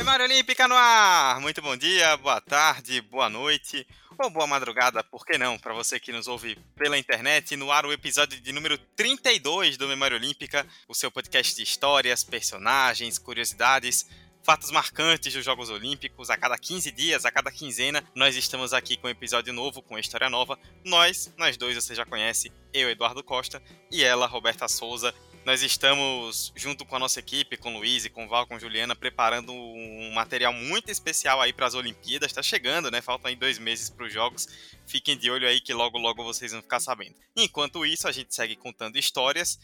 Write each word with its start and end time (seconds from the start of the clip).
Memória 0.00 0.24
Olímpica 0.24 0.66
no 0.66 0.74
ar! 0.74 1.38
Muito 1.42 1.60
bom 1.60 1.76
dia, 1.76 2.16
boa 2.16 2.40
tarde, 2.40 3.02
boa 3.02 3.28
noite 3.28 3.86
ou 4.18 4.30
boa 4.30 4.46
madrugada, 4.46 5.04
por 5.04 5.26
que 5.26 5.36
não? 5.36 5.58
Para 5.58 5.74
você 5.74 6.00
que 6.00 6.10
nos 6.10 6.26
ouve 6.26 6.56
pela 6.74 6.96
internet, 6.96 7.54
no 7.54 7.70
ar 7.70 7.84
o 7.84 7.92
episódio 7.92 8.40
de 8.40 8.50
número 8.50 8.78
32 8.96 9.76
do 9.76 9.86
Memória 9.86 10.16
Olímpica, 10.16 10.66
o 10.88 10.94
seu 10.94 11.10
podcast 11.10 11.54
de 11.54 11.62
histórias, 11.62 12.24
personagens, 12.24 13.18
curiosidades, 13.18 14.06
fatos 14.42 14.70
marcantes 14.70 15.34
dos 15.34 15.44
Jogos 15.44 15.68
Olímpicos. 15.68 16.30
A 16.30 16.36
cada 16.38 16.56
15 16.56 16.90
dias, 16.92 17.26
a 17.26 17.30
cada 17.30 17.52
quinzena, 17.52 18.02
nós 18.14 18.34
estamos 18.36 18.72
aqui 18.72 18.96
com 18.96 19.06
um 19.06 19.10
episódio 19.10 19.52
novo, 19.52 19.82
com 19.82 19.94
uma 19.94 20.00
história 20.00 20.30
nova. 20.30 20.58
Nós, 20.82 21.30
nós 21.36 21.58
dois, 21.58 21.76
você 21.76 21.94
já 21.94 22.06
conhece, 22.06 22.50
eu, 22.72 22.88
Eduardo 22.88 23.22
Costa, 23.22 23.62
e 23.90 24.02
ela, 24.02 24.26
Roberta 24.26 24.66
Souza, 24.66 25.14
nós 25.44 25.62
estamos, 25.62 26.52
junto 26.54 26.84
com 26.84 26.96
a 26.96 26.98
nossa 26.98 27.18
equipe, 27.18 27.56
com 27.56 27.74
o 27.74 27.78
Luiz 27.78 28.04
e 28.04 28.10
com 28.10 28.26
o 28.26 28.28
Val, 28.28 28.46
com 28.46 28.54
a 28.54 28.58
Juliana, 28.58 28.94
preparando 28.94 29.52
um 29.52 30.10
material 30.12 30.52
muito 30.52 30.90
especial 30.90 31.40
aí 31.40 31.52
para 31.52 31.66
as 31.66 31.74
Olimpíadas. 31.74 32.30
Está 32.30 32.42
chegando, 32.42 32.90
né? 32.90 33.00
Faltam 33.00 33.28
aí 33.28 33.36
dois 33.36 33.58
meses 33.58 33.88
para 33.88 34.06
os 34.06 34.12
Jogos. 34.12 34.46
Fiquem 34.86 35.16
de 35.16 35.30
olho 35.30 35.48
aí 35.48 35.60
que 35.60 35.72
logo, 35.72 35.98
logo 35.98 36.22
vocês 36.22 36.52
vão 36.52 36.60
ficar 36.60 36.80
sabendo. 36.80 37.14
Enquanto 37.34 37.86
isso, 37.86 38.06
a 38.06 38.12
gente 38.12 38.34
segue 38.34 38.54
contando 38.54 38.98
histórias 38.98 39.58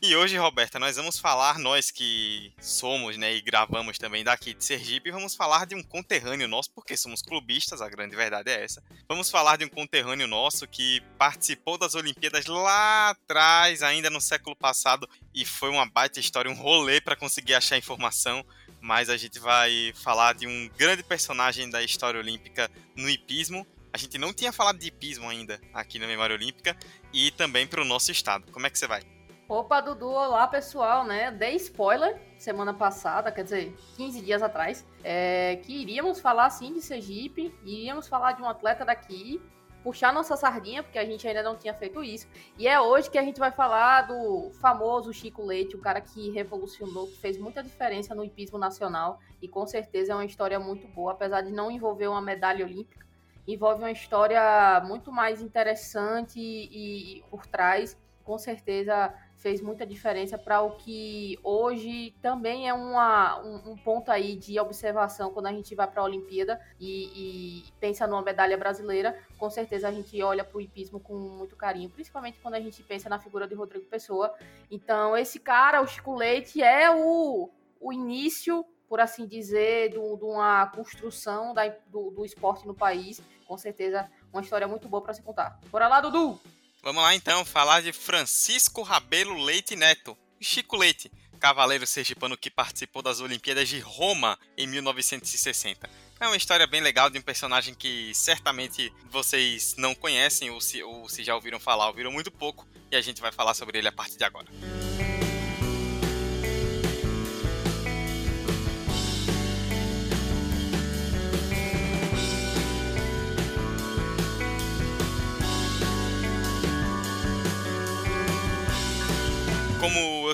e 0.00 0.14
hoje, 0.14 0.36
Roberta, 0.36 0.78
nós 0.78 0.96
vamos 0.96 1.18
falar, 1.18 1.58
nós 1.58 1.90
que 1.90 2.52
somos, 2.60 3.16
né, 3.16 3.34
e 3.34 3.40
gravamos 3.40 3.98
também 3.98 4.22
daqui 4.22 4.54
de 4.54 4.64
Sergipe, 4.64 5.10
vamos 5.10 5.34
falar 5.34 5.66
de 5.66 5.74
um 5.74 5.82
conterrâneo 5.82 6.46
nosso, 6.46 6.70
porque 6.70 6.96
somos 6.96 7.20
clubistas, 7.20 7.82
a 7.82 7.88
grande 7.88 8.14
verdade 8.14 8.48
é 8.48 8.62
essa. 8.62 8.82
Vamos 9.08 9.28
falar 9.28 9.56
de 9.56 9.64
um 9.64 9.68
conterrâneo 9.68 10.28
nosso 10.28 10.68
que 10.68 11.00
participou 11.18 11.76
das 11.76 11.96
Olimpíadas 11.96 12.46
lá 12.46 13.10
atrás, 13.10 13.82
ainda 13.82 14.08
no 14.08 14.20
século 14.20 14.54
passado, 14.54 15.08
e 15.34 15.44
foi 15.44 15.68
uma 15.68 15.84
baita 15.84 16.20
história, 16.20 16.50
um 16.50 16.54
rolê 16.54 17.00
para 17.00 17.16
conseguir 17.16 17.54
achar 17.54 17.76
informação. 17.76 18.44
Mas 18.80 19.10
a 19.10 19.16
gente 19.16 19.40
vai 19.40 19.92
falar 19.96 20.34
de 20.34 20.46
um 20.46 20.70
grande 20.78 21.02
personagem 21.02 21.68
da 21.68 21.82
história 21.82 22.20
olímpica 22.20 22.70
no 22.94 23.10
hipismo. 23.10 23.66
A 23.92 23.98
gente 23.98 24.16
não 24.16 24.32
tinha 24.32 24.52
falado 24.52 24.78
de 24.78 24.86
hipismo 24.86 25.28
ainda 25.28 25.60
aqui 25.74 25.98
na 25.98 26.06
Memória 26.06 26.36
Olímpica 26.36 26.76
e 27.12 27.32
também 27.32 27.66
para 27.66 27.82
o 27.82 27.84
nosso 27.84 28.12
estado. 28.12 28.52
Como 28.52 28.64
é 28.64 28.70
que 28.70 28.78
você 28.78 28.86
vai? 28.86 29.17
Opa, 29.50 29.80
Dudu, 29.80 30.10
olá 30.10 30.46
pessoal, 30.46 31.04
né? 31.04 31.30
Dei 31.30 31.56
spoiler 31.56 32.20
semana 32.36 32.74
passada, 32.74 33.32
quer 33.32 33.44
dizer, 33.44 33.74
15 33.96 34.20
dias 34.20 34.42
atrás, 34.42 34.86
é, 35.02 35.56
que 35.62 35.72
iríamos 35.72 36.20
falar 36.20 36.50
sim 36.50 36.74
de 36.74 36.82
Sergipe, 36.82 37.58
iríamos 37.64 38.06
falar 38.06 38.32
de 38.32 38.42
um 38.42 38.46
atleta 38.46 38.84
daqui, 38.84 39.40
puxar 39.82 40.12
nossa 40.12 40.36
sardinha, 40.36 40.82
porque 40.82 40.98
a 40.98 41.04
gente 41.06 41.26
ainda 41.26 41.42
não 41.42 41.56
tinha 41.56 41.72
feito 41.72 42.04
isso. 42.04 42.28
E 42.58 42.68
é 42.68 42.78
hoje 42.78 43.10
que 43.10 43.16
a 43.16 43.22
gente 43.22 43.40
vai 43.40 43.50
falar 43.50 44.02
do 44.02 44.50
famoso 44.60 45.14
Chico 45.14 45.42
Leite, 45.42 45.74
o 45.74 45.80
cara 45.80 46.02
que 46.02 46.28
revolucionou, 46.28 47.06
que 47.06 47.16
fez 47.16 47.38
muita 47.38 47.62
diferença 47.62 48.14
no 48.14 48.22
hipismo 48.22 48.58
nacional, 48.58 49.18
e 49.40 49.48
com 49.48 49.66
certeza 49.66 50.12
é 50.12 50.14
uma 50.14 50.26
história 50.26 50.60
muito 50.60 50.86
boa, 50.88 51.12
apesar 51.12 51.40
de 51.40 51.50
não 51.50 51.70
envolver 51.70 52.06
uma 52.06 52.20
medalha 52.20 52.66
olímpica. 52.66 53.06
Envolve 53.46 53.82
uma 53.82 53.90
história 53.90 54.78
muito 54.84 55.10
mais 55.10 55.40
interessante 55.40 56.38
e, 56.38 57.20
e 57.20 57.22
por 57.30 57.46
trás, 57.46 57.96
com 58.22 58.36
certeza 58.36 59.10
fez 59.38 59.60
muita 59.60 59.86
diferença 59.86 60.36
para 60.36 60.60
o 60.60 60.72
que 60.72 61.38
hoje 61.42 62.14
também 62.20 62.68
é 62.68 62.74
uma, 62.74 63.40
um, 63.40 63.72
um, 63.72 63.76
ponto 63.76 64.10
aí 64.10 64.36
de 64.36 64.58
observação 64.58 65.32
quando 65.32 65.46
a 65.46 65.52
gente 65.52 65.74
vai 65.74 65.86
para 65.86 66.02
a 66.02 66.04
Olimpíada 66.04 66.60
e, 66.78 67.62
e, 67.68 67.72
pensa 67.80 68.06
numa 68.06 68.20
medalha 68.20 68.56
brasileira. 68.56 69.16
Com 69.38 69.48
certeza 69.48 69.88
a 69.88 69.92
gente 69.92 70.20
olha 70.22 70.42
para 70.42 70.58
o 70.58 70.60
hipismo 70.60 70.98
com 70.98 71.14
muito 71.14 71.54
carinho, 71.56 71.88
principalmente 71.88 72.40
quando 72.40 72.54
a 72.54 72.60
gente 72.60 72.82
pensa 72.82 73.08
na 73.08 73.20
figura 73.20 73.46
de 73.46 73.54
Rodrigo 73.54 73.86
Pessoa. 73.86 74.34
Então, 74.70 75.16
esse 75.16 75.38
cara, 75.38 75.80
o 75.80 75.86
Chico 75.86 76.14
Leite, 76.16 76.60
é 76.60 76.90
o, 76.90 77.48
o 77.80 77.92
início, 77.92 78.64
por 78.88 78.98
assim 78.98 79.24
dizer, 79.24 79.90
de 79.90 79.98
uma 79.98 80.66
construção 80.66 81.54
da, 81.54 81.68
do, 81.86 82.10
do 82.10 82.24
esporte 82.24 82.66
no 82.66 82.74
país. 82.74 83.22
Com 83.46 83.56
certeza, 83.56 84.10
uma 84.32 84.42
história 84.42 84.66
muito 84.66 84.88
boa 84.88 85.02
para 85.02 85.14
se 85.14 85.22
contar. 85.22 85.60
Bora 85.70 85.86
lá, 85.86 86.00
Dudu! 86.00 86.40
Vamos 86.88 87.02
lá 87.02 87.14
então 87.14 87.44
falar 87.44 87.82
de 87.82 87.92
Francisco 87.92 88.80
Rabelo 88.80 89.36
Leite 89.44 89.76
Neto, 89.76 90.16
Chico 90.40 90.74
Leite, 90.74 91.12
cavaleiro 91.38 91.86
sergipano 91.86 92.34
que 92.34 92.48
participou 92.48 93.02
das 93.02 93.20
Olimpíadas 93.20 93.68
de 93.68 93.78
Roma 93.78 94.38
em 94.56 94.66
1960. 94.66 95.86
É 96.18 96.26
uma 96.26 96.34
história 96.34 96.66
bem 96.66 96.80
legal 96.80 97.10
de 97.10 97.18
um 97.18 97.20
personagem 97.20 97.74
que 97.74 98.14
certamente 98.14 98.90
vocês 99.10 99.74
não 99.76 99.94
conhecem 99.94 100.48
ou 100.48 100.62
se, 100.62 100.82
ou 100.82 101.06
se 101.10 101.22
já 101.22 101.34
ouviram 101.34 101.60
falar, 101.60 101.88
ouviram 101.88 102.10
muito 102.10 102.30
pouco, 102.30 102.66
e 102.90 102.96
a 102.96 103.02
gente 103.02 103.20
vai 103.20 103.32
falar 103.32 103.52
sobre 103.52 103.76
ele 103.76 103.88
a 103.88 103.92
partir 103.92 104.16
de 104.16 104.24
agora. 104.24 104.46
Como 104.46 104.87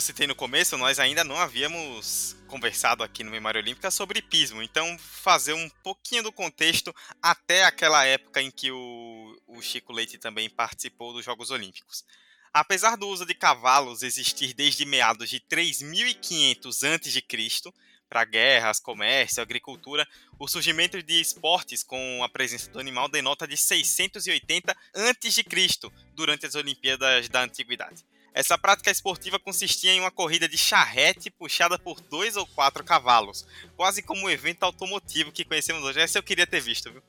citei 0.04 0.26
no 0.26 0.34
começo, 0.34 0.76
nós 0.76 0.98
ainda 0.98 1.24
não 1.24 1.38
havíamos 1.38 2.36
conversado 2.46 3.02
aqui 3.02 3.24
no 3.24 3.30
Memória 3.30 3.58
Olímpica 3.58 3.90
sobre 3.90 4.18
hipismo, 4.18 4.62
então 4.62 4.98
fazer 4.98 5.54
um 5.54 5.66
pouquinho 5.82 6.22
do 6.22 6.30
contexto 6.30 6.94
até 7.22 7.64
aquela 7.64 8.04
época 8.04 8.42
em 8.42 8.50
que 8.50 8.70
o, 8.70 9.40
o 9.46 9.62
Chico 9.62 9.94
Leite 9.94 10.18
também 10.18 10.50
participou 10.50 11.14
dos 11.14 11.24
Jogos 11.24 11.50
Olímpicos. 11.50 12.04
Apesar 12.52 12.98
do 12.98 13.08
uso 13.08 13.24
de 13.24 13.34
cavalos 13.34 14.02
existir 14.02 14.52
desde 14.52 14.84
meados 14.84 15.30
de 15.30 15.40
3500 15.40 16.84
a.C., 16.84 17.72
para 18.06 18.26
guerras, 18.26 18.78
comércio, 18.78 19.42
agricultura, 19.42 20.06
o 20.38 20.46
surgimento 20.46 21.02
de 21.02 21.18
esportes 21.18 21.82
com 21.82 22.22
a 22.22 22.28
presença 22.28 22.70
do 22.70 22.78
animal 22.78 23.08
denota 23.08 23.48
de 23.48 23.56
680 23.56 24.76
a.C., 24.94 25.90
durante 26.12 26.44
as 26.44 26.54
Olimpíadas 26.54 27.26
da 27.30 27.42
Antiguidade. 27.42 28.04
Essa 28.34 28.58
prática 28.58 28.90
esportiva 28.90 29.38
consistia 29.38 29.92
em 29.92 30.00
uma 30.00 30.10
corrida 30.10 30.48
de 30.48 30.58
charrete 30.58 31.30
puxada 31.30 31.78
por 31.78 32.00
dois 32.00 32.36
ou 32.36 32.44
quatro 32.44 32.82
cavalos, 32.82 33.46
quase 33.76 34.02
como 34.02 34.26
um 34.26 34.30
evento 34.30 34.64
automotivo 34.64 35.30
que 35.30 35.44
conhecemos 35.44 35.84
hoje. 35.84 36.00
Essa 36.00 36.18
eu 36.18 36.22
queria 36.22 36.46
ter 36.46 36.60
visto, 36.60 36.90
viu? 36.90 37.02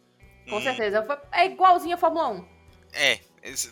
Com 0.47 0.58
hum. 0.58 0.62
certeza. 0.62 1.03
É 1.31 1.47
igualzinho 1.47 1.96
a 1.96 1.97
Fórmula 1.97 2.30
1. 2.30 2.47
É, 2.94 3.19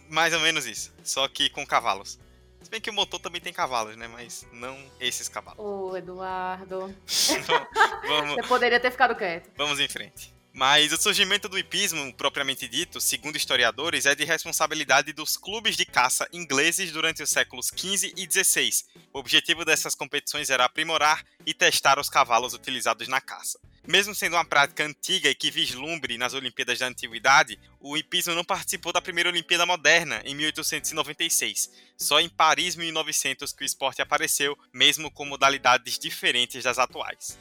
mais 0.10 0.34
ou 0.34 0.40
menos 0.40 0.66
isso. 0.66 0.92
Só 1.04 1.28
que 1.28 1.48
com 1.48 1.64
cavalos. 1.64 2.20
Se 2.60 2.72
bem 2.72 2.82
que 2.82 2.90
o 2.90 2.94
motor 2.94 3.20
também 3.20 3.40
tem 3.40 3.54
cavalos, 3.54 3.96
né? 3.98 4.08
Mas 4.08 4.48
não 4.52 4.76
esses 5.00 5.30
cavalos. 5.30 5.60
Ô, 5.60 5.96
Eduardo. 5.96 6.96
vamos... 8.08 8.36
Você 8.36 8.48
poderia 8.48 8.80
ter 8.80 8.90
ficado 8.90 9.16
quieto. 9.16 9.52
Vamos 9.56 9.80
em 9.80 9.88
frente. 9.88 10.34
Mas 10.56 10.94
o 10.94 10.98
surgimento 11.02 11.50
do 11.50 11.58
hipismo, 11.58 12.14
propriamente 12.14 12.68
dito, 12.68 13.02
segundo 13.02 13.36
historiadores, 13.36 14.06
é 14.06 14.14
de 14.14 14.24
responsabilidade 14.24 15.12
dos 15.12 15.36
clubes 15.36 15.76
de 15.76 15.84
caça 15.84 16.30
ingleses 16.32 16.92
durante 16.92 17.24
os 17.24 17.32
séculos 17.32 17.72
XV 17.76 18.14
e 18.16 18.30
XVI. 18.32 18.70
O 19.12 19.18
objetivo 19.18 19.66
dessas 19.66 19.96
competições 19.96 20.52
era 20.52 20.66
aprimorar 20.66 21.26
e 21.44 21.56
testar 21.56 21.98
os 21.98 22.08
cavalos 22.08 22.54
utilizados 22.54 23.08
na 23.08 23.20
caça. 23.20 23.60
Mesmo 23.88 24.14
sendo 24.14 24.36
uma 24.36 24.46
prática 24.46 24.86
antiga 24.86 25.28
e 25.28 25.34
que 25.34 25.50
vislumbre 25.50 26.20
nas 26.20 26.36
Olimpíadas 26.36 26.78
da 26.78 26.86
Antiguidade, 26.86 27.60
o 27.80 27.98
hipismo 27.98 28.36
não 28.36 28.46
participou 28.46 28.94
da 28.94 29.02
primeira 29.02 29.30
Olimpíada 29.30 29.66
Moderna, 29.66 30.22
em 30.24 30.36
1896. 30.36 31.72
Só 31.98 32.20
em 32.22 32.30
Paris 32.30 32.76
1900 32.76 33.52
que 33.52 33.64
o 33.64 33.66
esporte 33.66 34.04
apareceu, 34.04 34.56
mesmo 34.72 35.10
com 35.10 35.26
modalidades 35.26 35.98
diferentes 35.98 36.64
das 36.64 36.78
atuais. 36.78 37.40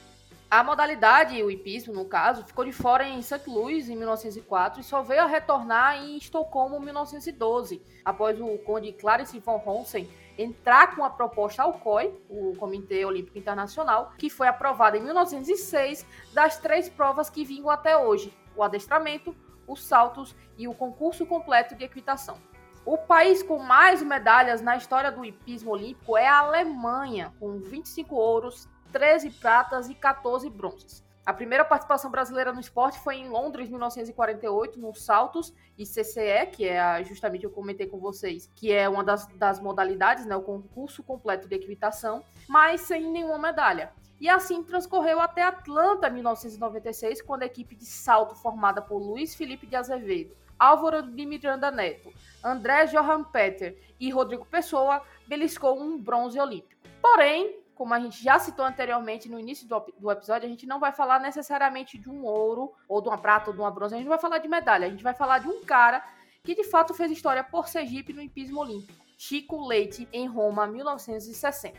A 0.53 0.63
modalidade, 0.63 1.41
o 1.41 1.49
hipismo, 1.49 1.95
no 1.95 2.05
caso, 2.05 2.45
ficou 2.45 2.63
de 2.63 2.71
fora 2.71 3.07
em 3.07 3.19
St. 3.23 3.41
Louis 3.49 3.89
em 3.89 3.95
1904 3.95 4.81
e 4.81 4.83
só 4.83 5.01
veio 5.01 5.23
a 5.23 5.25
retornar 5.25 5.97
em 5.97 6.15
Estocolmo 6.15 6.75
em 6.75 6.79
1912, 6.81 7.81
após 8.05 8.39
o 8.39 8.59
conde 8.59 8.93
Clarence 8.93 9.39
von 9.39 9.59
Honsen 9.65 10.07
entrar 10.37 10.95
com 10.95 11.03
a 11.03 11.09
proposta 11.09 11.63
ao 11.63 11.73
COI, 11.73 12.13
o 12.29 12.55
Comitê 12.55 13.03
Olímpico 13.03 13.35
Internacional, 13.35 14.13
que 14.15 14.29
foi 14.29 14.47
aprovada 14.47 14.95
em 14.95 15.01
1906 15.01 16.05
das 16.35 16.59
três 16.59 16.87
provas 16.87 17.31
que 17.31 17.43
vingam 17.43 17.71
até 17.71 17.97
hoje: 17.97 18.31
o 18.55 18.61
adestramento, 18.61 19.35
os 19.67 19.83
saltos 19.83 20.35
e 20.55 20.67
o 20.67 20.75
concurso 20.75 21.25
completo 21.25 21.73
de 21.73 21.83
equitação. 21.83 22.37
O 22.85 22.95
país 22.95 23.41
com 23.41 23.57
mais 23.57 24.03
medalhas 24.03 24.61
na 24.61 24.77
história 24.77 25.11
do 25.11 25.25
hipismo 25.25 25.71
olímpico 25.71 26.15
é 26.15 26.27
a 26.27 26.41
Alemanha, 26.41 27.33
com 27.39 27.57
25 27.57 28.13
ouros, 28.13 28.69
13 28.93 29.31
pratas 29.31 29.89
e 29.89 29.95
14 29.95 30.49
bronzes. 30.51 31.03
A 31.25 31.33
primeira 31.33 31.65
participação 31.65 32.11
brasileira 32.11 32.53
no 32.53 32.59
esporte 32.59 32.99
foi 32.99 33.15
em 33.15 33.29
Londres, 33.29 33.69
1948, 33.69 34.77
nos 34.77 35.03
saltos 35.03 35.53
e 35.77 35.83
CCE, 35.85 36.47
que 36.51 36.67
é 36.67 36.79
a, 36.79 37.01
justamente 37.01 37.45
eu 37.45 37.49
comentei 37.49 37.87
com 37.87 37.97
vocês, 37.97 38.51
que 38.53 38.71
é 38.71 38.87
uma 38.87 39.03
das, 39.03 39.25
das 39.37 39.59
modalidades, 39.59 40.25
né, 40.25 40.35
o 40.35 40.41
concurso 40.41 41.01
completo 41.01 41.47
de 41.47 41.55
equitação, 41.55 42.23
mas 42.47 42.81
sem 42.81 43.09
nenhuma 43.09 43.39
medalha. 43.39 43.91
E 44.19 44.29
assim 44.29 44.63
transcorreu 44.63 45.19
até 45.19 45.41
Atlanta, 45.41 46.09
1996, 46.09 47.21
quando 47.21 47.43
a 47.43 47.47
equipe 47.47 47.75
de 47.75 47.85
salto 47.85 48.35
formada 48.35 48.81
por 48.81 48.97
Luiz 48.99 49.33
Felipe 49.33 49.65
de 49.65 49.75
Azevedo, 49.75 50.35
Álvaro 50.59 51.01
de 51.01 51.25
Miranda 51.25 51.71
Neto, 51.71 52.13
André 52.43 52.85
Johan 52.87 53.23
Peter 53.23 53.77
e 53.99 54.11
Rodrigo 54.11 54.45
Pessoa 54.45 55.01
beliscou 55.25 55.81
um 55.81 55.97
bronze 55.97 56.39
olímpico. 56.39 56.81
Porém, 57.01 57.62
como 57.83 57.93
a 57.93 57.99
gente 57.99 58.23
já 58.23 58.39
citou 58.39 58.63
anteriormente 58.63 59.27
no 59.27 59.37
início 59.37 59.67
do, 59.67 59.85
do, 59.99 60.09
episódio, 60.09 60.47
a 60.47 60.49
gente 60.49 60.65
não 60.65 60.79
vai 60.79 60.93
falar 60.93 61.19
necessariamente 61.19 61.97
de 61.97 62.09
um 62.09 62.23
ouro, 62.23 62.71
ou 62.87 63.01
de 63.01 63.09
uma 63.09 63.17
prata, 63.17 63.49
ou 63.49 63.53
de 63.53 63.59
uma 63.59 63.69
bronze, 63.69 63.93
a 63.93 63.97
gente 63.97 64.07
vai 64.07 64.17
falar 64.17 64.37
de 64.37 64.47
medalha, 64.47 64.87
a 64.87 64.89
gente 64.89 65.03
vai 65.03 65.13
falar 65.13 65.39
de 65.39 65.49
um 65.49 65.61
cara 65.65 66.01
que 66.45 66.55
de 66.55 66.63
fato 66.63 66.93
fez 66.93 67.11
história 67.11 67.43
por 67.43 67.67
Sergipe 67.67 68.13
no 68.13 68.21
hipismo 68.21 68.61
olímpico, 68.61 69.05
Chico 69.17 69.67
Leite, 69.67 70.07
em 70.13 70.29
Roma, 70.29 70.65
1960. 70.65 71.77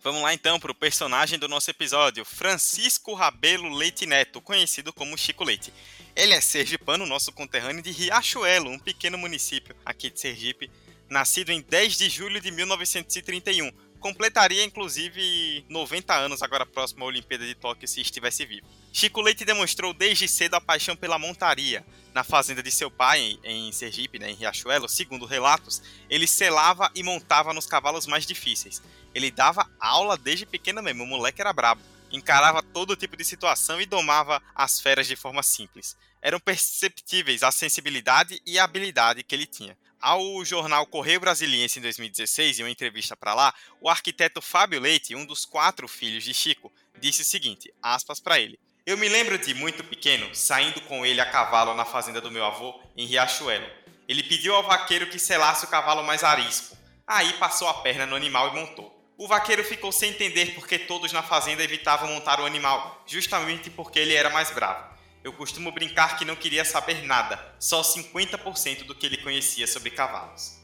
Vamos 0.00 0.20
lá 0.20 0.34
então 0.34 0.58
para 0.58 0.72
o 0.72 0.74
personagem 0.74 1.38
do 1.38 1.46
nosso 1.46 1.70
episódio, 1.70 2.24
Francisco 2.24 3.14
Rabelo 3.14 3.68
Leite 3.68 4.06
Neto, 4.06 4.40
conhecido 4.40 4.92
como 4.92 5.16
Chico 5.16 5.44
Leite. 5.44 5.72
Ele 6.16 6.34
é 6.34 6.40
sergipano, 6.40 7.06
nosso 7.06 7.30
conterrâneo 7.30 7.84
de 7.84 7.92
Riachuelo, 7.92 8.68
um 8.68 8.80
pequeno 8.80 9.16
município 9.16 9.76
aqui 9.86 10.10
de 10.10 10.18
Sergipe, 10.18 10.68
nascido 11.08 11.50
em 11.52 11.60
10 11.60 11.98
de 11.98 12.08
julho 12.08 12.40
de 12.40 12.50
1931. 12.50 13.70
Completaria 14.04 14.62
inclusive 14.62 15.64
90 15.66 16.14
anos 16.14 16.42
agora 16.42 16.66
próximo 16.66 17.04
à 17.04 17.06
Olimpíada 17.06 17.46
de 17.46 17.54
Tóquio 17.54 17.88
se 17.88 18.02
estivesse 18.02 18.44
vivo. 18.44 18.66
Chico 18.92 19.22
Leite 19.22 19.46
demonstrou 19.46 19.94
desde 19.94 20.28
cedo 20.28 20.56
a 20.56 20.60
paixão 20.60 20.94
pela 20.94 21.18
montaria. 21.18 21.82
Na 22.12 22.22
fazenda 22.22 22.62
de 22.62 22.70
seu 22.70 22.90
pai, 22.90 23.38
em 23.42 23.72
Sergipe, 23.72 24.18
né, 24.18 24.30
em 24.30 24.34
Riachuelo, 24.34 24.90
segundo 24.90 25.24
relatos, 25.24 25.82
ele 26.10 26.26
selava 26.26 26.90
e 26.94 27.02
montava 27.02 27.54
nos 27.54 27.64
cavalos 27.64 28.06
mais 28.06 28.26
difíceis. 28.26 28.82
Ele 29.14 29.30
dava 29.30 29.66
aula 29.80 30.18
desde 30.18 30.44
pequeno 30.44 30.82
mesmo, 30.82 31.04
o 31.04 31.06
moleque 31.06 31.40
era 31.40 31.54
brabo. 31.54 31.80
Encarava 32.12 32.62
todo 32.62 32.96
tipo 32.96 33.16
de 33.16 33.24
situação 33.24 33.80
e 33.80 33.86
domava 33.86 34.42
as 34.54 34.82
feras 34.82 35.06
de 35.06 35.16
forma 35.16 35.42
simples. 35.42 35.96
Eram 36.20 36.38
perceptíveis 36.38 37.42
a 37.42 37.50
sensibilidade 37.50 38.38
e 38.44 38.58
a 38.58 38.64
habilidade 38.64 39.22
que 39.22 39.34
ele 39.34 39.46
tinha. 39.46 39.74
Ao 40.06 40.44
jornal 40.44 40.84
Correio 40.84 41.18
Brasiliense 41.18 41.78
em 41.78 41.82
2016, 41.82 42.60
em 42.60 42.62
uma 42.62 42.70
entrevista 42.70 43.16
para 43.16 43.32
lá, 43.32 43.54
o 43.80 43.88
arquiteto 43.88 44.42
Fábio 44.42 44.78
Leite, 44.78 45.16
um 45.16 45.24
dos 45.24 45.46
quatro 45.46 45.88
filhos 45.88 46.22
de 46.22 46.34
Chico, 46.34 46.70
disse 47.00 47.22
o 47.22 47.24
seguinte, 47.24 47.72
aspas 47.82 48.20
para 48.20 48.38
ele: 48.38 48.60
Eu 48.84 48.98
me 48.98 49.08
lembro 49.08 49.38
de 49.38 49.54
muito 49.54 49.82
pequeno, 49.82 50.28
saindo 50.34 50.82
com 50.82 51.06
ele 51.06 51.22
a 51.22 51.30
cavalo 51.30 51.72
na 51.72 51.86
fazenda 51.86 52.20
do 52.20 52.30
meu 52.30 52.44
avô, 52.44 52.78
em 52.94 53.06
Riachuelo. 53.06 53.66
Ele 54.06 54.22
pediu 54.22 54.54
ao 54.54 54.62
vaqueiro 54.62 55.08
que 55.08 55.18
selasse 55.18 55.64
o 55.64 55.68
cavalo 55.68 56.04
mais 56.04 56.22
arisco. 56.22 56.76
Aí 57.06 57.32
passou 57.38 57.66
a 57.66 57.80
perna 57.80 58.04
no 58.04 58.14
animal 58.14 58.50
e 58.50 58.60
montou. 58.60 58.94
O 59.16 59.26
vaqueiro 59.26 59.64
ficou 59.64 59.90
sem 59.90 60.10
entender 60.10 60.54
porque 60.54 60.78
todos 60.80 61.12
na 61.12 61.22
fazenda 61.22 61.64
evitavam 61.64 62.12
montar 62.12 62.40
o 62.40 62.44
animal, 62.44 63.02
justamente 63.06 63.70
porque 63.70 64.00
ele 64.00 64.12
era 64.12 64.28
mais 64.28 64.50
bravo. 64.50 64.93
Eu 65.24 65.32
costumo 65.32 65.72
brincar 65.72 66.18
que 66.18 66.24
não 66.26 66.36
queria 66.36 66.66
saber 66.66 67.02
nada, 67.06 67.38
só 67.58 67.80
50% 67.80 68.84
do 68.84 68.94
que 68.94 69.06
ele 69.06 69.16
conhecia 69.16 69.66
sobre 69.66 69.90
cavalos. 69.90 70.62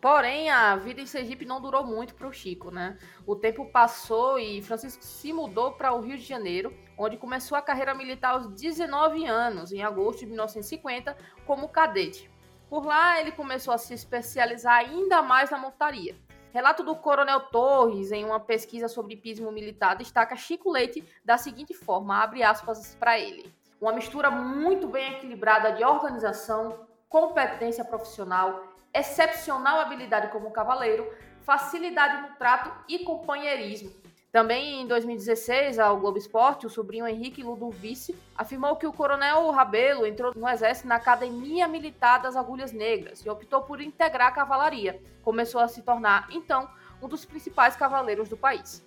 Porém, 0.00 0.48
a 0.48 0.76
vida 0.76 1.00
em 1.00 1.06
Sergipe 1.06 1.44
não 1.44 1.60
durou 1.60 1.84
muito 1.84 2.14
para 2.14 2.28
o 2.28 2.32
Chico, 2.32 2.70
né? 2.70 2.96
O 3.26 3.34
tempo 3.34 3.66
passou 3.66 4.38
e 4.38 4.62
Francisco 4.62 5.02
se 5.02 5.32
mudou 5.32 5.72
para 5.72 5.92
o 5.92 6.00
Rio 6.00 6.16
de 6.16 6.22
Janeiro, 6.22 6.72
onde 6.96 7.16
começou 7.16 7.58
a 7.58 7.62
carreira 7.62 7.92
militar 7.92 8.34
aos 8.34 8.46
19 8.46 9.26
anos, 9.26 9.72
em 9.72 9.82
agosto 9.82 10.20
de 10.20 10.26
1950, 10.26 11.16
como 11.44 11.68
cadete. 11.68 12.30
Por 12.70 12.86
lá, 12.86 13.20
ele 13.20 13.32
começou 13.32 13.74
a 13.74 13.78
se 13.78 13.92
especializar 13.92 14.76
ainda 14.76 15.22
mais 15.22 15.50
na 15.50 15.58
montaria. 15.58 16.16
Relato 16.52 16.84
do 16.84 16.94
Coronel 16.94 17.40
Torres, 17.40 18.12
em 18.12 18.24
uma 18.24 18.38
pesquisa 18.38 18.86
sobre 18.86 19.14
hipismo 19.14 19.50
militar, 19.50 19.96
destaca 19.96 20.36
Chico 20.36 20.70
Leite 20.70 21.04
da 21.24 21.36
seguinte 21.36 21.74
forma, 21.74 22.22
abre 22.22 22.44
aspas 22.44 22.94
para 22.94 23.18
ele. 23.18 23.57
Uma 23.80 23.92
mistura 23.92 24.28
muito 24.28 24.88
bem 24.88 25.12
equilibrada 25.12 25.72
de 25.72 25.84
organização, 25.84 26.80
competência 27.08 27.84
profissional, 27.84 28.64
excepcional 28.92 29.78
habilidade 29.78 30.32
como 30.32 30.50
cavaleiro, 30.50 31.08
facilidade 31.42 32.22
no 32.22 32.36
trato 32.36 32.72
e 32.88 32.98
companheirismo. 33.00 33.92
Também 34.32 34.82
em 34.82 34.86
2016, 34.86 35.78
ao 35.78 35.96
Globo 35.96 36.18
Esporte, 36.18 36.66
o 36.66 36.70
sobrinho 36.70 37.06
Henrique 37.06 37.42
Ludovice 37.42 38.18
afirmou 38.36 38.74
que 38.74 38.86
o 38.86 38.92
coronel 38.92 39.48
Rabelo 39.52 40.04
entrou 40.04 40.34
no 40.34 40.48
exército 40.48 40.88
na 40.88 40.96
Academia 40.96 41.68
Militar 41.68 42.20
das 42.20 42.34
Agulhas 42.34 42.72
Negras 42.72 43.24
e 43.24 43.30
optou 43.30 43.62
por 43.62 43.80
integrar 43.80 44.28
a 44.28 44.32
cavalaria. 44.32 45.00
Começou 45.22 45.60
a 45.60 45.68
se 45.68 45.82
tornar, 45.82 46.26
então, 46.32 46.68
um 47.00 47.06
dos 47.06 47.24
principais 47.24 47.76
cavaleiros 47.76 48.28
do 48.28 48.36
país. 48.36 48.84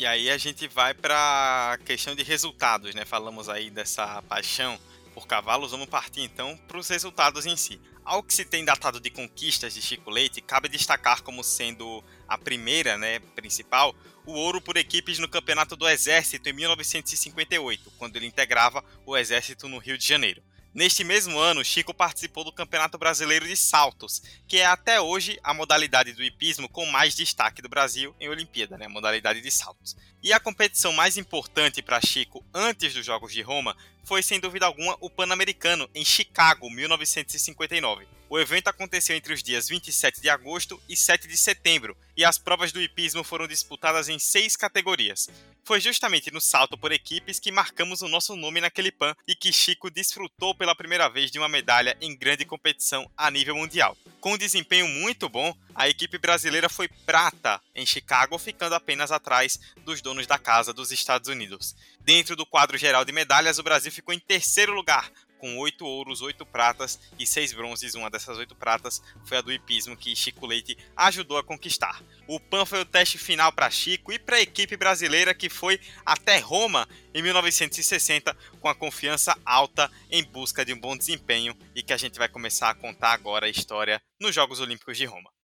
E 0.00 0.06
aí 0.06 0.30
a 0.30 0.38
gente 0.38 0.66
vai 0.66 0.94
para 0.94 1.72
a 1.74 1.76
questão 1.84 2.14
de 2.14 2.22
resultados, 2.22 2.94
né? 2.94 3.04
Falamos 3.04 3.50
aí 3.50 3.68
dessa 3.68 4.22
paixão 4.22 4.80
por 5.12 5.26
cavalos, 5.26 5.72
vamos 5.72 5.90
partir 5.90 6.22
então 6.22 6.56
para 6.66 6.78
os 6.78 6.88
resultados 6.88 7.44
em 7.44 7.54
si. 7.54 7.78
Ao 8.02 8.22
que 8.22 8.32
se 8.32 8.46
tem 8.46 8.64
datado 8.64 8.98
de 8.98 9.10
conquistas 9.10 9.74
de 9.74 9.82
Chico 9.82 10.08
Leite, 10.08 10.40
cabe 10.40 10.70
destacar 10.70 11.20
como 11.20 11.44
sendo 11.44 12.02
a 12.26 12.38
primeira, 12.38 12.96
né, 12.96 13.18
principal, 13.36 13.94
o 14.24 14.32
ouro 14.32 14.58
por 14.58 14.78
equipes 14.78 15.18
no 15.18 15.28
Campeonato 15.28 15.76
do 15.76 15.86
Exército 15.86 16.48
em 16.48 16.54
1958, 16.54 17.90
quando 17.98 18.16
ele 18.16 18.24
integrava 18.24 18.82
o 19.04 19.14
Exército 19.14 19.68
no 19.68 19.76
Rio 19.76 19.98
de 19.98 20.06
Janeiro. 20.06 20.42
Neste 20.72 21.02
mesmo 21.02 21.36
ano, 21.36 21.64
Chico 21.64 21.92
participou 21.92 22.44
do 22.44 22.52
Campeonato 22.52 22.96
Brasileiro 22.96 23.44
de 23.44 23.56
Saltos, 23.56 24.22
que 24.46 24.58
é 24.58 24.66
até 24.66 25.00
hoje 25.00 25.36
a 25.42 25.52
modalidade 25.52 26.12
do 26.12 26.22
hipismo 26.22 26.68
com 26.68 26.86
mais 26.86 27.16
destaque 27.16 27.60
do 27.60 27.68
Brasil 27.68 28.14
em 28.20 28.28
Olimpíada, 28.28 28.78
né? 28.78 28.86
modalidade 28.86 29.40
de 29.40 29.50
saltos. 29.50 29.96
E 30.22 30.32
a 30.32 30.38
competição 30.38 30.92
mais 30.92 31.16
importante 31.16 31.82
para 31.82 32.00
Chico 32.00 32.44
antes 32.54 32.94
dos 32.94 33.04
Jogos 33.04 33.32
de 33.32 33.42
Roma 33.42 33.76
foi, 34.04 34.22
sem 34.22 34.38
dúvida 34.38 34.64
alguma, 34.64 34.96
o 35.00 35.10
Pan-Americano, 35.10 35.90
em 35.92 36.04
Chicago, 36.04 36.70
1959. 36.70 38.19
O 38.32 38.38
evento 38.38 38.68
aconteceu 38.68 39.16
entre 39.16 39.34
os 39.34 39.42
dias 39.42 39.68
27 39.68 40.20
de 40.20 40.28
agosto 40.28 40.80
e 40.88 40.96
7 40.96 41.26
de 41.26 41.36
setembro, 41.36 41.96
e 42.16 42.24
as 42.24 42.38
provas 42.38 42.70
do 42.70 42.80
hipismo 42.80 43.24
foram 43.24 43.44
disputadas 43.44 44.08
em 44.08 44.20
seis 44.20 44.54
categorias. 44.54 45.28
Foi 45.64 45.80
justamente 45.80 46.30
no 46.30 46.40
salto 46.40 46.78
por 46.78 46.92
equipes 46.92 47.40
que 47.40 47.50
marcamos 47.50 48.02
o 48.02 48.08
nosso 48.08 48.36
nome 48.36 48.60
naquele 48.60 48.92
PAN 48.92 49.16
e 49.26 49.34
que 49.34 49.52
Chico 49.52 49.90
desfrutou 49.90 50.54
pela 50.54 50.76
primeira 50.76 51.08
vez 51.08 51.28
de 51.28 51.40
uma 51.40 51.48
medalha 51.48 51.96
em 52.00 52.16
grande 52.16 52.44
competição 52.44 53.10
a 53.16 53.28
nível 53.32 53.56
mundial. 53.56 53.98
Com 54.20 54.34
um 54.34 54.38
desempenho 54.38 54.86
muito 54.86 55.28
bom, 55.28 55.52
a 55.74 55.88
equipe 55.88 56.16
brasileira 56.16 56.68
foi 56.68 56.86
prata 56.86 57.60
em 57.74 57.84
Chicago, 57.84 58.38
ficando 58.38 58.76
apenas 58.76 59.10
atrás 59.10 59.58
dos 59.84 60.00
donos 60.00 60.28
da 60.28 60.38
casa 60.38 60.72
dos 60.72 60.92
Estados 60.92 61.28
Unidos. 61.28 61.74
Dentro 62.02 62.36
do 62.36 62.46
quadro 62.46 62.78
geral 62.78 63.04
de 63.04 63.10
medalhas, 63.10 63.58
o 63.58 63.64
Brasil 63.64 63.90
ficou 63.90 64.14
em 64.14 64.20
terceiro 64.20 64.72
lugar, 64.72 65.10
com 65.40 65.58
oito 65.58 65.84
ouros, 65.84 66.20
oito 66.20 66.44
pratas 66.44 67.00
e 67.18 67.26
seis 67.26 67.52
bronzes. 67.52 67.94
Uma 67.94 68.10
dessas 68.10 68.36
oito 68.36 68.54
pratas 68.54 69.02
foi 69.24 69.38
a 69.38 69.40
do 69.40 69.52
hipismo 69.52 69.96
que 69.96 70.14
Chico 70.14 70.46
Leite 70.46 70.76
ajudou 70.96 71.38
a 71.38 71.42
conquistar. 71.42 72.02
O 72.28 72.38
PAN 72.38 72.64
foi 72.64 72.80
o 72.80 72.84
teste 72.84 73.18
final 73.18 73.50
para 73.50 73.70
Chico 73.70 74.12
e 74.12 74.18
para 74.18 74.36
a 74.36 74.40
equipe 74.40 74.76
brasileira 74.76 75.34
que 75.34 75.48
foi 75.48 75.80
até 76.04 76.38
Roma 76.38 76.88
em 77.14 77.22
1960 77.22 78.36
com 78.60 78.68
a 78.68 78.74
confiança 78.74 79.36
alta 79.44 79.90
em 80.10 80.22
busca 80.22 80.64
de 80.64 80.72
um 80.72 80.78
bom 80.78 80.96
desempenho 80.96 81.56
e 81.74 81.82
que 81.82 81.92
a 81.92 81.96
gente 81.96 82.18
vai 82.18 82.28
começar 82.28 82.70
a 82.70 82.74
contar 82.74 83.12
agora 83.12 83.46
a 83.46 83.50
história 83.50 84.00
nos 84.20 84.34
Jogos 84.34 84.60
Olímpicos 84.60 84.96
de 84.96 85.06
Roma. 85.06 85.39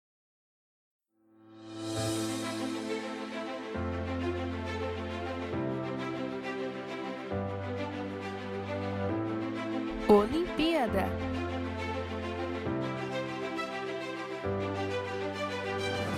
Olimpíada. 10.08 11.10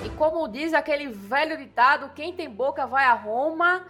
E 0.05 0.09
como 0.17 0.45
diz 0.49 0.73
aquele 0.73 1.07
velho 1.07 1.57
ditado, 1.57 2.11
quem 2.13 2.33
tem 2.33 2.49
boca 2.49 2.85
vai 2.85 3.05
a 3.05 3.13
Roma 3.13 3.87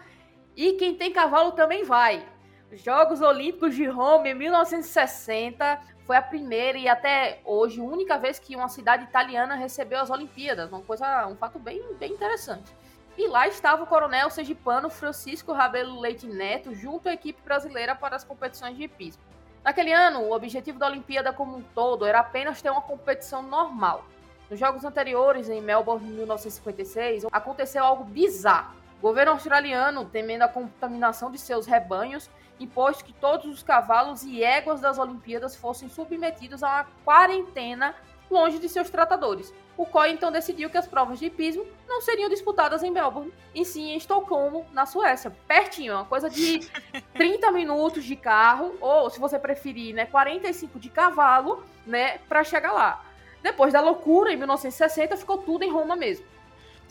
e 0.55 0.73
quem 0.73 0.93
tem 0.93 1.11
cavalo 1.11 1.53
também 1.53 1.83
vai. 1.83 2.23
Os 2.71 2.83
Jogos 2.83 3.21
Olímpicos 3.21 3.75
de 3.75 3.85
Roma 3.85 4.27
em 4.27 4.35
1960 4.35 5.81
foi 6.05 6.15
a 6.15 6.21
primeira 6.21 6.77
e 6.77 6.87
até 6.87 7.41
hoje 7.43 7.81
única 7.81 8.19
vez 8.19 8.37
que 8.37 8.55
uma 8.55 8.69
cidade 8.69 9.03
italiana 9.03 9.55
recebeu 9.55 9.99
as 9.99 10.11
Olimpíadas, 10.11 10.71
uma 10.71 10.81
coisa, 10.81 11.25
um 11.25 11.35
fato 11.35 11.57
bem, 11.57 11.81
bem 11.95 12.11
interessante. 12.13 12.71
E 13.17 13.27
lá 13.27 13.47
estava 13.47 13.81
o 13.81 13.87
coronel 13.87 14.29
sergipano 14.29 14.91
Francisco 14.91 15.51
Rabelo 15.53 15.99
Leite 15.99 16.27
Neto 16.27 16.75
junto 16.75 17.09
à 17.09 17.13
equipe 17.13 17.41
brasileira 17.41 17.95
para 17.95 18.15
as 18.15 18.23
competições 18.23 18.77
de 18.77 18.83
hipismo. 18.83 19.26
Naquele 19.67 19.91
ano, 19.91 20.21
o 20.21 20.31
objetivo 20.31 20.79
da 20.79 20.87
Olimpíada 20.87 21.33
como 21.33 21.57
um 21.57 21.61
todo 21.61 22.05
era 22.05 22.21
apenas 22.21 22.61
ter 22.61 22.69
uma 22.69 22.79
competição 22.79 23.41
normal. 23.41 24.05
Nos 24.49 24.57
jogos 24.57 24.85
anteriores, 24.85 25.49
em 25.49 25.59
Melbourne, 25.59 26.07
em 26.07 26.13
1956, 26.13 27.25
aconteceu 27.29 27.83
algo 27.83 28.05
bizarro. 28.05 28.73
O 28.97 29.01
governo 29.01 29.33
australiano, 29.33 30.05
temendo 30.05 30.43
a 30.43 30.47
contaminação 30.47 31.29
de 31.29 31.37
seus 31.37 31.65
rebanhos, 31.65 32.29
impôs 32.57 33.01
que 33.01 33.11
todos 33.11 33.45
os 33.45 33.61
cavalos 33.61 34.23
e 34.23 34.41
éguas 34.41 34.79
das 34.79 34.97
Olimpíadas 34.97 35.53
fossem 35.53 35.89
submetidos 35.89 36.63
a 36.63 36.69
uma 36.69 36.87
quarentena 37.03 37.93
longe 38.29 38.59
de 38.59 38.67
seus 38.67 38.89
tratadores. 38.89 39.53
O 39.77 39.85
COI 39.85 40.11
então 40.11 40.31
decidiu 40.31 40.69
que 40.69 40.77
as 40.77 40.87
provas 40.87 41.19
de 41.19 41.25
hipismo 41.25 41.65
não 41.87 42.01
seriam 42.01 42.29
disputadas 42.29 42.83
em 42.83 42.91
Melbourne, 42.91 43.31
e 43.53 43.63
sim 43.63 43.91
em 43.91 43.97
Estocolmo, 43.97 44.65
na 44.71 44.85
Suécia. 44.85 45.35
Pertinho, 45.47 45.93
uma 45.93 46.05
coisa 46.05 46.29
de 46.29 46.59
30 47.13 47.51
minutos 47.51 48.03
de 48.03 48.15
carro, 48.15 48.75
ou 48.81 49.09
se 49.09 49.19
você 49.19 49.37
preferir, 49.37 49.93
né, 49.93 50.05
45 50.05 50.79
de 50.79 50.89
cavalo, 50.89 51.63
né, 51.85 52.17
para 52.27 52.43
chegar 52.43 52.71
lá. 52.71 53.05
Depois 53.41 53.71
da 53.71 53.81
loucura, 53.81 54.33
em 54.33 54.37
1960, 54.37 55.15
ficou 55.15 55.37
tudo 55.37 55.63
em 55.63 55.71
Roma 55.71 55.95
mesmo. 55.95 56.25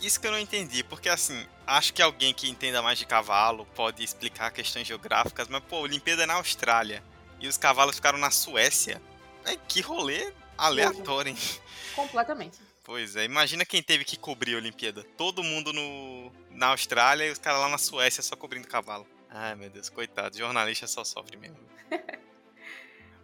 Isso 0.01 0.21
que 0.21 0.27
eu 0.27 0.31
não 0.31 0.39
entendi, 0.39 0.85
porque 0.85 1.09
assim, 1.09 1.47
acho 1.67 1.93
que 1.93 2.03
alguém 2.03 2.33
que 2.33 2.49
entenda 2.49 2.83
mais 2.83 2.99
de 2.99 3.07
cavalo 3.07 3.67
pode 3.75 4.05
explicar 4.05 4.51
questões 4.51 4.87
geográficas, 4.87 5.49
mas 5.49 5.63
pô, 5.65 5.77
a 5.77 5.81
Olimpíada 5.81 6.23
é 6.23 6.27
na 6.27 6.35
Austrália 6.35 7.03
e 7.41 7.49
os 7.49 7.57
cavalos 7.57 7.97
ficaram 7.97 8.19
na 8.19 8.31
Suécia. 8.31 9.01
É, 9.45 9.57
que 9.69 9.81
rolê 9.81 10.33
aleatório, 10.57 11.31
hein? 11.31 11.39
Completamente. 11.95 12.59
Pois 12.85 13.17
é, 13.17 13.25
imagina 13.25 13.65
quem 13.65 13.83
teve 13.83 14.05
que 14.05 14.17
cobrir 14.17 14.55
a 14.55 14.59
Olimpíada. 14.59 15.03
Todo 15.17 15.43
mundo 15.43 15.73
no, 15.73 16.33
na 16.51 16.69
Austrália 16.69 17.27
e 17.27 17.31
os 17.31 17.39
caras 17.39 17.61
lá 17.61 17.69
na 17.69 17.79
Suécia 17.79 18.23
só 18.23 18.37
cobrindo 18.37 18.69
cavalo. 18.69 19.07
Ai 19.29 19.55
meu 19.57 19.69
Deus, 19.69 19.89
coitado, 19.89 20.39
jornalista 20.39 20.87
só 20.87 21.03
sofre 21.03 21.37
mesmo. 21.37 21.59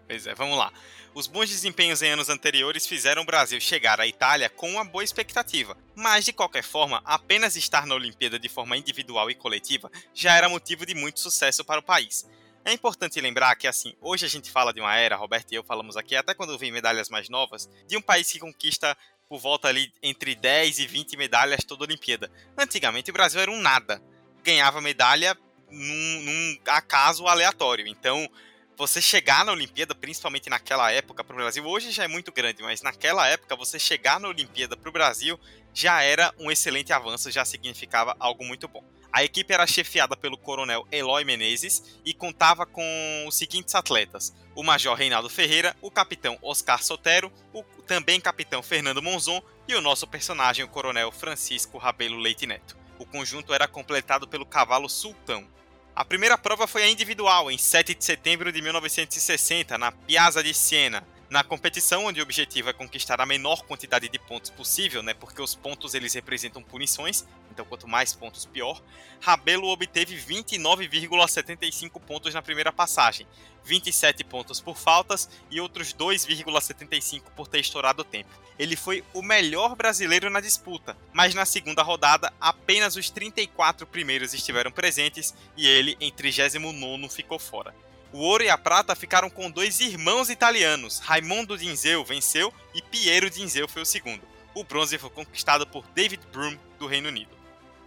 pois 0.08 0.26
é, 0.26 0.34
vamos 0.34 0.58
lá. 0.58 0.72
Os 1.14 1.26
bons 1.26 1.50
desempenhos 1.50 2.02
em 2.02 2.10
anos 2.10 2.28
anteriores 2.28 2.86
fizeram 2.86 3.22
o 3.22 3.26
Brasil 3.26 3.60
chegar 3.60 4.00
à 4.00 4.06
Itália 4.06 4.48
com 4.48 4.70
uma 4.70 4.84
boa 4.84 5.04
expectativa, 5.04 5.76
mas 5.94 6.24
de 6.24 6.32
qualquer 6.32 6.64
forma, 6.64 7.02
apenas 7.04 7.54
estar 7.54 7.86
na 7.86 7.94
Olimpíada 7.94 8.38
de 8.38 8.48
forma 8.48 8.76
individual 8.76 9.30
e 9.30 9.34
coletiva 9.34 9.90
já 10.14 10.34
era 10.34 10.48
motivo 10.48 10.86
de 10.86 10.94
muito 10.94 11.20
sucesso 11.20 11.64
para 11.64 11.80
o 11.80 11.84
país. 11.84 12.26
É 12.64 12.72
importante 12.72 13.20
lembrar 13.20 13.56
que, 13.56 13.66
assim, 13.66 13.94
hoje 14.00 14.24
a 14.24 14.28
gente 14.28 14.50
fala 14.50 14.72
de 14.72 14.80
uma 14.80 14.94
era, 14.94 15.16
Roberto 15.16 15.50
e 15.50 15.56
eu 15.56 15.64
falamos 15.64 15.96
aqui, 15.96 16.14
até 16.14 16.32
quando 16.32 16.56
vem 16.56 16.70
medalhas 16.70 17.08
mais 17.08 17.28
novas, 17.28 17.68
de 17.88 17.96
um 17.96 18.00
país 18.00 18.30
que 18.30 18.38
conquista 18.38 18.96
por 19.28 19.40
volta 19.40 19.66
ali 19.66 19.92
entre 20.00 20.34
10 20.36 20.78
e 20.78 20.86
20 20.86 21.16
medalhas 21.16 21.64
toda 21.64 21.82
a 21.82 21.86
Olimpíada. 21.86 22.30
Antigamente 22.56 23.10
o 23.10 23.12
Brasil 23.12 23.40
era 23.40 23.50
um 23.50 23.60
nada, 23.60 24.00
ganhava 24.44 24.80
medalha 24.80 25.36
num, 25.68 26.22
num 26.22 26.58
acaso 26.66 27.26
aleatório. 27.26 27.86
Então, 27.88 28.30
você 28.76 29.02
chegar 29.02 29.44
na 29.44 29.52
Olimpíada, 29.52 29.94
principalmente 29.94 30.48
naquela 30.48 30.90
época 30.92 31.24
para 31.24 31.34
o 31.34 31.36
Brasil, 31.36 31.64
hoje 31.64 31.90
já 31.90 32.04
é 32.04 32.08
muito 32.08 32.30
grande, 32.30 32.62
mas 32.62 32.80
naquela 32.80 33.26
época 33.26 33.56
você 33.56 33.78
chegar 33.78 34.20
na 34.20 34.28
Olimpíada 34.28 34.76
para 34.76 34.88
o 34.88 34.92
Brasil 34.92 35.38
já 35.74 36.02
era 36.02 36.32
um 36.38 36.50
excelente 36.50 36.92
avanço, 36.92 37.30
já 37.30 37.44
significava 37.44 38.14
algo 38.20 38.44
muito 38.44 38.68
bom. 38.68 38.84
A 39.12 39.22
equipe 39.22 39.52
era 39.52 39.66
chefiada 39.66 40.16
pelo 40.16 40.38
coronel 40.38 40.86
Eloy 40.90 41.24
Menezes 41.24 42.00
e 42.04 42.14
contava 42.14 42.64
com 42.64 43.24
os 43.26 43.36
seguintes 43.36 43.74
atletas: 43.74 44.34
o 44.54 44.62
major 44.62 44.96
Reinaldo 44.96 45.28
Ferreira, 45.28 45.76
o 45.82 45.90
capitão 45.90 46.38
Oscar 46.40 46.82
Sotero, 46.82 47.30
o 47.52 47.62
também 47.86 48.20
capitão 48.20 48.62
Fernando 48.62 49.02
Monzon 49.02 49.42
e 49.68 49.74
o 49.74 49.80
nosso 49.80 50.06
personagem, 50.06 50.64
o 50.64 50.68
coronel 50.68 51.12
Francisco 51.12 51.78
Rabelo 51.78 52.16
Leite 52.16 52.46
Neto. 52.46 52.76
O 52.98 53.04
conjunto 53.04 53.52
era 53.52 53.68
completado 53.68 54.26
pelo 54.26 54.46
cavalo 54.46 54.88
Sultão, 54.88 55.46
a 55.94 56.06
primeira 56.06 56.38
prova 56.38 56.66
foi 56.66 56.84
a 56.84 56.88
individual, 56.88 57.50
em 57.50 57.58
7 57.58 57.94
de 57.94 58.02
setembro 58.02 58.50
de 58.50 58.62
1960, 58.62 59.76
na 59.76 59.92
Piazza 59.92 60.42
di 60.42 60.54
Siena. 60.54 61.06
Na 61.28 61.44
competição, 61.44 62.06
onde 62.06 62.18
o 62.18 62.22
objetivo 62.22 62.70
é 62.70 62.72
conquistar 62.72 63.20
a 63.20 63.26
menor 63.26 63.62
quantidade 63.64 64.08
de 64.08 64.18
pontos 64.18 64.50
possível, 64.50 65.02
né, 65.02 65.12
porque 65.12 65.42
os 65.42 65.54
pontos 65.54 65.94
eles 65.94 66.14
representam 66.14 66.62
punições, 66.62 67.26
então 67.52 67.64
quanto 67.64 67.86
mais 67.86 68.12
pontos 68.12 68.44
pior, 68.44 68.82
Rabelo 69.20 69.68
obteve 69.68 70.16
29,75 70.16 72.00
pontos 72.00 72.34
na 72.34 72.42
primeira 72.42 72.72
passagem, 72.72 73.26
27 73.64 74.24
pontos 74.24 74.60
por 74.60 74.76
faltas 74.76 75.30
e 75.50 75.60
outros 75.60 75.94
2,75 75.94 77.22
por 77.36 77.46
ter 77.46 77.60
estourado 77.60 78.02
o 78.02 78.04
tempo. 78.04 78.30
Ele 78.58 78.74
foi 78.76 79.04
o 79.14 79.22
melhor 79.22 79.76
brasileiro 79.76 80.28
na 80.28 80.40
disputa, 80.40 80.96
mas 81.12 81.34
na 81.34 81.44
segunda 81.44 81.82
rodada 81.82 82.32
apenas 82.40 82.96
os 82.96 83.10
34 83.10 83.86
primeiros 83.86 84.34
estiveram 84.34 84.72
presentes 84.72 85.34
e 85.56 85.66
ele, 85.66 85.96
em 86.00 86.10
39 86.10 87.08
ficou 87.08 87.38
fora. 87.38 87.74
O 88.12 88.18
ouro 88.18 88.44
e 88.44 88.50
a 88.50 88.58
prata 88.58 88.94
ficaram 88.94 89.30
com 89.30 89.50
dois 89.50 89.80
irmãos 89.80 90.28
italianos, 90.28 90.98
Raimondo 90.98 91.56
Dinzeu 91.56 92.04
venceu 92.04 92.52
e 92.74 92.82
Piero 92.82 93.30
Dinzeu 93.30 93.66
foi 93.66 93.82
o 93.82 93.86
segundo. 93.86 94.22
O 94.54 94.64
bronze 94.64 94.98
foi 94.98 95.08
conquistado 95.08 95.66
por 95.66 95.86
David 95.94 96.20
Broom, 96.30 96.58
do 96.78 96.86
Reino 96.86 97.08
Unido. 97.08 97.41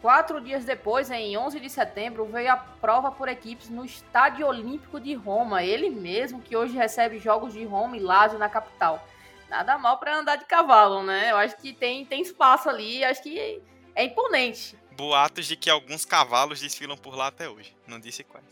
Quatro 0.06 0.40
dias 0.40 0.64
depois, 0.64 1.10
em 1.10 1.36
11 1.36 1.60
de 1.60 1.68
setembro, 1.68 2.28
veio 2.28 2.52
a 2.52 2.56
prova 2.56 3.12
por 3.12 3.28
equipes 3.28 3.72
no 3.72 3.84
Estádio 3.84 4.46
Olímpico 4.46 5.00
de 5.00 5.16
Roma, 5.16 5.64
ele 5.64 5.90
mesmo 5.90 6.44
que 6.44 6.56
hoje 6.56 6.76
recebe 6.76 7.18
jogos 7.18 7.54
de 7.54 7.66
Roma 7.66 7.98
e 7.98 8.00
Lazio 8.00 8.38
na 8.38 8.48
capital. 8.48 9.04
Nada 9.50 9.80
mal 9.80 9.98
para 9.98 10.16
andar 10.16 10.36
de 10.36 10.46
cavalo, 10.46 11.02
né? 11.02 11.32
Eu 11.32 11.38
acho 11.38 11.58
que 11.58 11.74
tem, 11.74 12.06
tem 12.06 12.22
espaço 12.22 12.70
ali, 12.70 13.04
acho 13.04 13.24
que 13.24 13.60
é 13.96 14.04
imponente. 14.04 14.78
Boatos 14.92 15.48
de 15.48 15.56
que 15.56 15.72
alguns 15.72 16.06
cavalos 16.06 16.62
desfilam 16.62 16.96
por 16.96 17.16
lá 17.16 17.26
até 17.26 17.50
hoje, 17.50 17.76
não 17.88 18.00
disse 18.00 18.24
quais. 18.24 18.46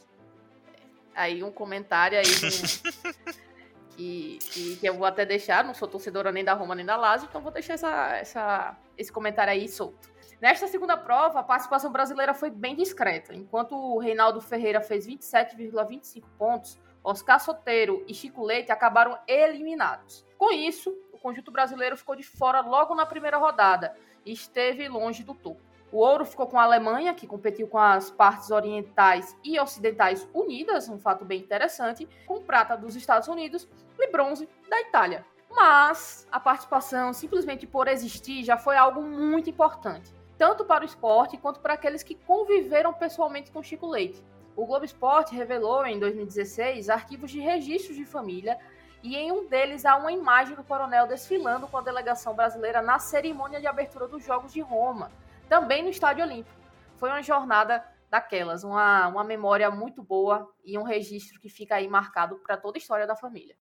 Aí 1.14 1.44
um 1.44 1.52
comentário 1.52 2.18
aí 2.18 2.26
que, 3.96 4.40
que, 4.42 4.76
que, 4.78 4.90
eu 4.90 4.96
vou 4.96 5.06
até 5.06 5.24
deixar, 5.24 5.64
não 5.64 5.76
sou 5.76 5.88
torcedora 5.88 6.32
nem 6.32 6.44
da 6.44 6.56
Roma 6.56 6.74
nem 6.74 6.84
da 6.84 6.98
Lazio, 6.98 7.28
então 7.30 7.42
vou 7.42 7.52
deixar 7.52 7.76
essa, 7.76 8.18
essa, 8.18 8.76
esse 8.98 9.12
comentário 9.12 9.54
aí 9.54 9.70
solto. 9.70 10.13
Nesta 10.44 10.68
segunda 10.68 10.98
prova, 10.98 11.40
a 11.40 11.44
participação 11.44 11.90
brasileira 11.90 12.34
foi 12.34 12.50
bem 12.50 12.76
discreta. 12.76 13.34
Enquanto 13.34 13.78
o 13.78 13.98
Reinaldo 13.98 14.42
Ferreira 14.42 14.82
fez 14.82 15.08
27,25 15.08 16.22
pontos, 16.38 16.78
Oscar 17.02 17.40
Soteiro 17.40 18.04
e 18.10 18.14
Chico 18.14 18.44
Leite 18.44 18.70
acabaram 18.70 19.18
eliminados. 19.26 20.26
Com 20.38 20.52
isso, 20.52 20.94
o 21.14 21.18
conjunto 21.18 21.50
brasileiro 21.50 21.96
ficou 21.96 22.14
de 22.14 22.24
fora 22.24 22.60
logo 22.60 22.94
na 22.94 23.06
primeira 23.06 23.38
rodada 23.38 23.96
e 24.26 24.34
esteve 24.34 24.86
longe 24.90 25.24
do 25.24 25.34
topo. 25.34 25.62
O 25.94 26.00
ouro 26.00 26.26
ficou 26.26 26.46
com 26.46 26.60
a 26.60 26.64
Alemanha, 26.64 27.14
que 27.14 27.26
competiu 27.26 27.70
com 27.70 27.80
as 27.80 28.12
partes 28.12 28.52
orientais 28.52 29.38
e 29.46 29.58
ocidentais 29.58 30.28
unidas, 30.34 30.90
um 30.90 31.00
fato 31.00 31.24
bem 31.24 31.40
interessante, 31.40 32.06
com 32.28 32.44
prata 32.44 32.76
dos 32.76 32.98
Estados 32.98 33.30
Unidos 33.30 33.66
e 33.98 34.12
bronze 34.12 34.50
da 34.70 34.82
Itália. 34.82 35.26
Mas 35.50 36.28
a 36.30 36.38
participação, 36.38 37.14
simplesmente 37.14 37.66
por 37.66 37.88
existir, 37.88 38.44
já 38.44 38.58
foi 38.58 38.76
algo 38.76 39.02
muito 39.02 39.50
importante 39.50 40.22
tanto 40.38 40.66
para 40.66 40.84
o 40.84 40.86
esporte 40.86 41.38
quanto 41.38 41.60
para 41.60 41.74
aqueles 41.74 42.04
que 42.04 42.16
conviveram 42.16 42.94
pessoalmente 42.94 43.52
com 43.52 43.64
Chico 43.64 43.88
Leite. 43.88 44.24
O 44.56 44.66
Globo 44.66 44.86
Esporte 44.86 45.36
revelou 45.36 45.86
em 45.86 46.00
2016 46.00 46.90
arquivos 46.90 47.32
de 47.32 47.40
registros 47.40 47.98
de 47.98 48.06
família 48.06 48.58
e 49.02 49.16
em 49.16 49.32
um 49.32 49.48
deles 49.48 49.86
há 49.86 49.96
uma 49.98 50.12
imagem 50.12 50.56
do 50.56 50.64
coronel 50.64 51.08
desfilando 51.08 51.68
com 51.68 51.78
a 51.78 51.82
delegação 51.82 52.36
brasileira 52.36 52.82
na 52.82 53.00
cerimônia 53.00 53.60
de 53.60 53.68
abertura 53.68 54.08
dos 54.08 54.24
Jogos 54.24 54.54
de 54.54 54.62
Roma, 54.62 55.12
também 55.50 55.84
no 55.84 55.90
Estádio 55.90 56.24
Olímpico. 56.24 56.56
Foi 56.98 57.10
uma 57.10 57.22
jornada 57.22 57.84
daquelas, 58.10 58.64
uma, 58.64 59.08
uma 59.08 59.24
memória 59.24 59.70
muito 59.72 60.04
boa 60.04 60.48
e 60.64 60.78
um 60.78 60.84
registro 60.84 61.40
que 61.40 61.50
fica 61.50 61.76
aí 61.76 61.88
marcado 61.88 62.36
para 62.38 62.56
toda 62.56 62.78
a 62.78 62.80
história 62.80 63.08
da 63.08 63.16
família. 63.16 63.56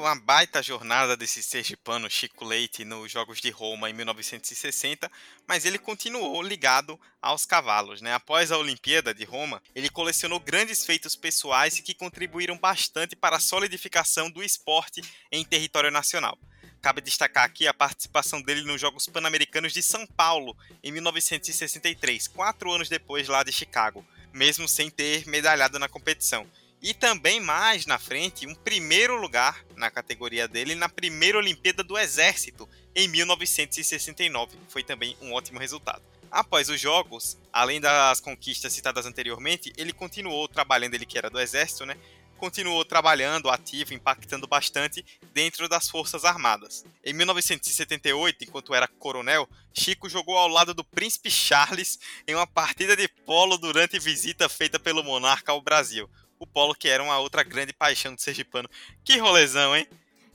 Foi 0.00 0.08
uma 0.08 0.18
baita 0.18 0.62
jornada 0.62 1.14
desse 1.14 1.42
sergipano 1.42 2.08
Chico 2.08 2.42
Leite 2.42 2.86
nos 2.86 3.12
Jogos 3.12 3.38
de 3.38 3.50
Roma 3.50 3.90
em 3.90 3.92
1960, 3.92 5.12
mas 5.46 5.66
ele 5.66 5.78
continuou 5.78 6.40
ligado 6.40 6.98
aos 7.20 7.44
cavalos. 7.44 8.00
Né? 8.00 8.14
Após 8.14 8.50
a 8.50 8.56
Olimpíada 8.56 9.12
de 9.12 9.24
Roma, 9.24 9.62
ele 9.74 9.90
colecionou 9.90 10.40
grandes 10.40 10.86
feitos 10.86 11.14
pessoais 11.14 11.80
que 11.80 11.92
contribuíram 11.92 12.56
bastante 12.56 13.14
para 13.14 13.36
a 13.36 13.40
solidificação 13.40 14.30
do 14.30 14.42
esporte 14.42 15.02
em 15.30 15.44
território 15.44 15.90
nacional. 15.90 16.38
Cabe 16.80 17.02
destacar 17.02 17.44
aqui 17.44 17.66
a 17.66 17.74
participação 17.74 18.40
dele 18.40 18.62
nos 18.62 18.80
Jogos 18.80 19.06
Pan-Americanos 19.06 19.74
de 19.74 19.82
São 19.82 20.06
Paulo 20.06 20.56
em 20.82 20.90
1963, 20.92 22.26
quatro 22.28 22.72
anos 22.72 22.88
depois 22.88 23.28
lá 23.28 23.42
de 23.42 23.52
Chicago, 23.52 24.02
mesmo 24.32 24.66
sem 24.66 24.88
ter 24.88 25.28
medalhado 25.28 25.78
na 25.78 25.90
competição 25.90 26.46
e 26.82 26.94
também 26.94 27.40
mais 27.40 27.86
na 27.86 27.98
frente 27.98 28.46
um 28.46 28.54
primeiro 28.54 29.20
lugar 29.20 29.64
na 29.76 29.90
categoria 29.90 30.48
dele 30.48 30.74
na 30.74 30.88
primeira 30.88 31.38
Olimpíada 31.38 31.82
do 31.82 31.98
Exército 31.98 32.68
em 32.94 33.08
1969. 33.08 34.56
Foi 34.68 34.82
também 34.82 35.16
um 35.20 35.32
ótimo 35.32 35.58
resultado. 35.58 36.02
Após 36.30 36.68
os 36.68 36.80
jogos, 36.80 37.36
além 37.52 37.80
das 37.80 38.20
conquistas 38.20 38.72
citadas 38.72 39.04
anteriormente, 39.04 39.72
ele 39.76 39.92
continuou 39.92 40.46
trabalhando, 40.46 40.94
ele 40.94 41.04
que 41.04 41.18
era 41.18 41.28
do 41.28 41.40
Exército, 41.40 41.84
né? 41.84 41.96
continuou 42.40 42.86
trabalhando 42.86 43.50
ativo, 43.50 43.92
impactando 43.92 44.46
bastante 44.46 45.04
dentro 45.34 45.68
das 45.68 45.90
Forças 45.90 46.24
Armadas. 46.24 46.86
Em 47.04 47.12
1978, 47.12 48.44
enquanto 48.44 48.74
era 48.74 48.88
coronel, 48.88 49.46
Chico 49.74 50.08
jogou 50.08 50.38
ao 50.38 50.48
lado 50.48 50.72
do 50.72 50.82
príncipe 50.82 51.30
Charles 51.30 51.98
em 52.26 52.34
uma 52.34 52.46
partida 52.46 52.96
de 52.96 53.06
polo 53.08 53.58
durante 53.58 53.98
visita 53.98 54.48
feita 54.48 54.80
pelo 54.80 55.04
monarca 55.04 55.52
ao 55.52 55.60
Brasil. 55.60 56.08
O 56.40 56.46
polo 56.46 56.74
que 56.74 56.88
era 56.88 57.02
uma 57.02 57.18
outra 57.18 57.42
grande 57.42 57.70
paixão 57.72 58.14
do 58.14 58.20
sergipano. 58.20 58.66
Que 59.04 59.18
rolezão, 59.18 59.76
hein? 59.76 59.86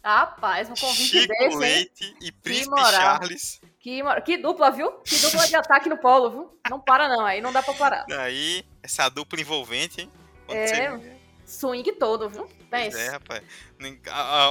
Rapaz, 0.04 0.70
um 0.70 0.76
convite 0.76 1.22
Chico 1.22 1.34
desse, 1.34 1.58
Leite 1.58 2.04
hein? 2.06 2.16
e 2.22 2.32
Príncipe. 2.32 2.80
Charles. 2.80 3.60
Que, 3.80 4.02
que 4.24 4.38
dupla, 4.38 4.70
viu? 4.70 4.92
Que 5.00 5.18
dupla 5.18 5.48
de 5.48 5.56
ataque 5.56 5.90
no 5.90 5.98
polo, 5.98 6.30
viu? 6.30 6.60
Não 6.70 6.80
para 6.80 7.08
não, 7.10 7.26
aí 7.26 7.42
não 7.42 7.52
dá 7.52 7.64
pra 7.64 7.74
parar. 7.74 8.06
Aí, 8.20 8.64
essa 8.84 9.10
dupla 9.10 9.42
envolvente, 9.42 10.02
hein? 10.02 10.12
Quando 10.46 10.60
É, 10.60 10.92
você- 10.92 11.16
Swing 11.44 11.92
todo, 11.94 12.30
viu? 12.30 12.46
Pois 12.46 12.70
Pensa. 12.70 13.00
é, 13.00 13.10
rapaz. 13.10 13.44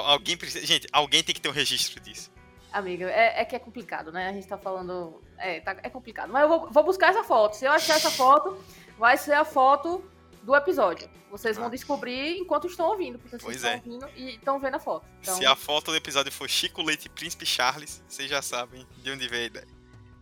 Alguém 0.07 0.37
precisa. 0.37 0.67
Gente, 0.67 0.89
alguém 0.93 1.23
tem 1.23 1.33
que 1.35 1.41
ter 1.41 1.49
um 1.49 1.53
registro 1.53 2.01
disso. 2.01 2.33
Amiga, 2.73 3.09
é, 3.09 3.41
é 3.41 3.45
que 3.45 3.55
é 3.55 3.59
complicado, 3.61 4.11
né? 4.11 4.29
A 4.29 4.33
gente 4.33 4.47
tá 4.49 4.59
falando. 4.59 5.23
É, 5.39 5.61
tá- 5.61 5.77
é 5.85 5.89
complicado. 5.91 6.33
Mas 6.33 6.43
eu 6.43 6.49
vou, 6.49 6.71
vou 6.73 6.83
buscar 6.85 7.11
essa 7.11 7.23
foto. 7.23 7.55
Se 7.55 7.65
eu 7.65 7.71
achar 7.71 7.95
essa 7.95 8.11
foto, 8.11 8.59
vai 8.99 9.17
ser 9.17 9.35
a 9.35 9.45
foto 9.45 10.05
do 10.45 10.55
episódio. 10.55 11.09
Vocês 11.31 11.57
vão 11.57 11.71
descobrir 11.71 12.39
enquanto 12.39 12.67
estão 12.67 12.87
ouvindo, 12.87 13.19
porque 13.19 13.31
vocês 13.31 13.43
Pois 13.43 13.57
estão 13.57 13.71
é. 13.71 13.77
ouvindo 13.77 14.09
e 14.15 14.37
estão 14.37 14.61
vendo 14.61 14.75
a 14.77 14.79
foto. 14.81 15.07
Então, 15.21 15.37
Se 15.37 15.47
a 15.47 15.57
foto 15.57 15.91
do 15.91 15.97
episódio 15.97 16.31
for 16.31 16.49
Chico 16.49 16.83
Leite 16.83 17.07
e 17.07 17.09
Príncipe 17.09 17.47
Charles, 17.47 18.03
vocês 18.07 18.29
já 18.29 18.43
sabem 18.43 18.87
de 19.03 19.11
onde 19.11 19.27
veio 19.27 19.43
a 19.43 19.47
ideia. 19.47 19.69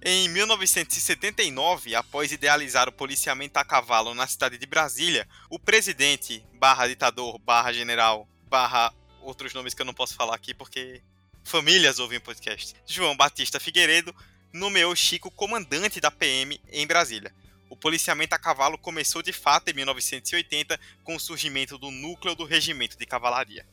Em 0.05 0.29
1979, 0.29 1.95
após 1.95 2.33
idealizar 2.33 2.89
o 2.89 2.93
policiamento 2.93 3.59
a 3.59 3.65
cavalo 3.65 4.15
na 4.15 4.27
cidade 4.27 4.59
de 4.59 4.67
Brasília, 4.67 5.29
o 5.51 5.59
presidente, 5.59 6.45
barra 6.55 6.89
ditador, 6.89 7.39
barra 7.39 7.73
general, 7.73 8.27
barra 8.49 8.93
outros 9.21 9.55
nomes 9.55 9.75
que 9.75 9.83
eu 9.83 9.87
não 9.87 9.95
posso 9.95 10.15
falar 10.15 10.35
aqui 10.35 10.55
porque 10.55 11.03
famílias 11.45 11.99
ouvem 11.99 12.19
o 12.19 12.21
podcast, 12.21 12.75
João 12.87 13.17
Batista 13.17 13.61
Figueiredo, 13.61 14.15
nomeou 14.53 14.95
Chico 14.97 15.31
comandante 15.31 16.01
da 16.01 16.11
PM 16.11 16.61
em 16.69 16.87
Brasília. 16.87 17.33
O 17.73 17.77
policiamento 17.77 18.35
a 18.35 18.39
cavalo 18.39 18.77
começou 18.77 19.23
de 19.23 19.33
fato 19.33 19.71
em 19.71 19.73
1980 19.73 20.79
com 21.03 21.17
o 21.17 21.19
surgimento 21.19 21.79
do 21.79 21.91
núcleo 21.91 22.35
do 22.35 22.45
regimento 22.45 22.99
de 22.99 23.07
cavalaria. 23.07 23.65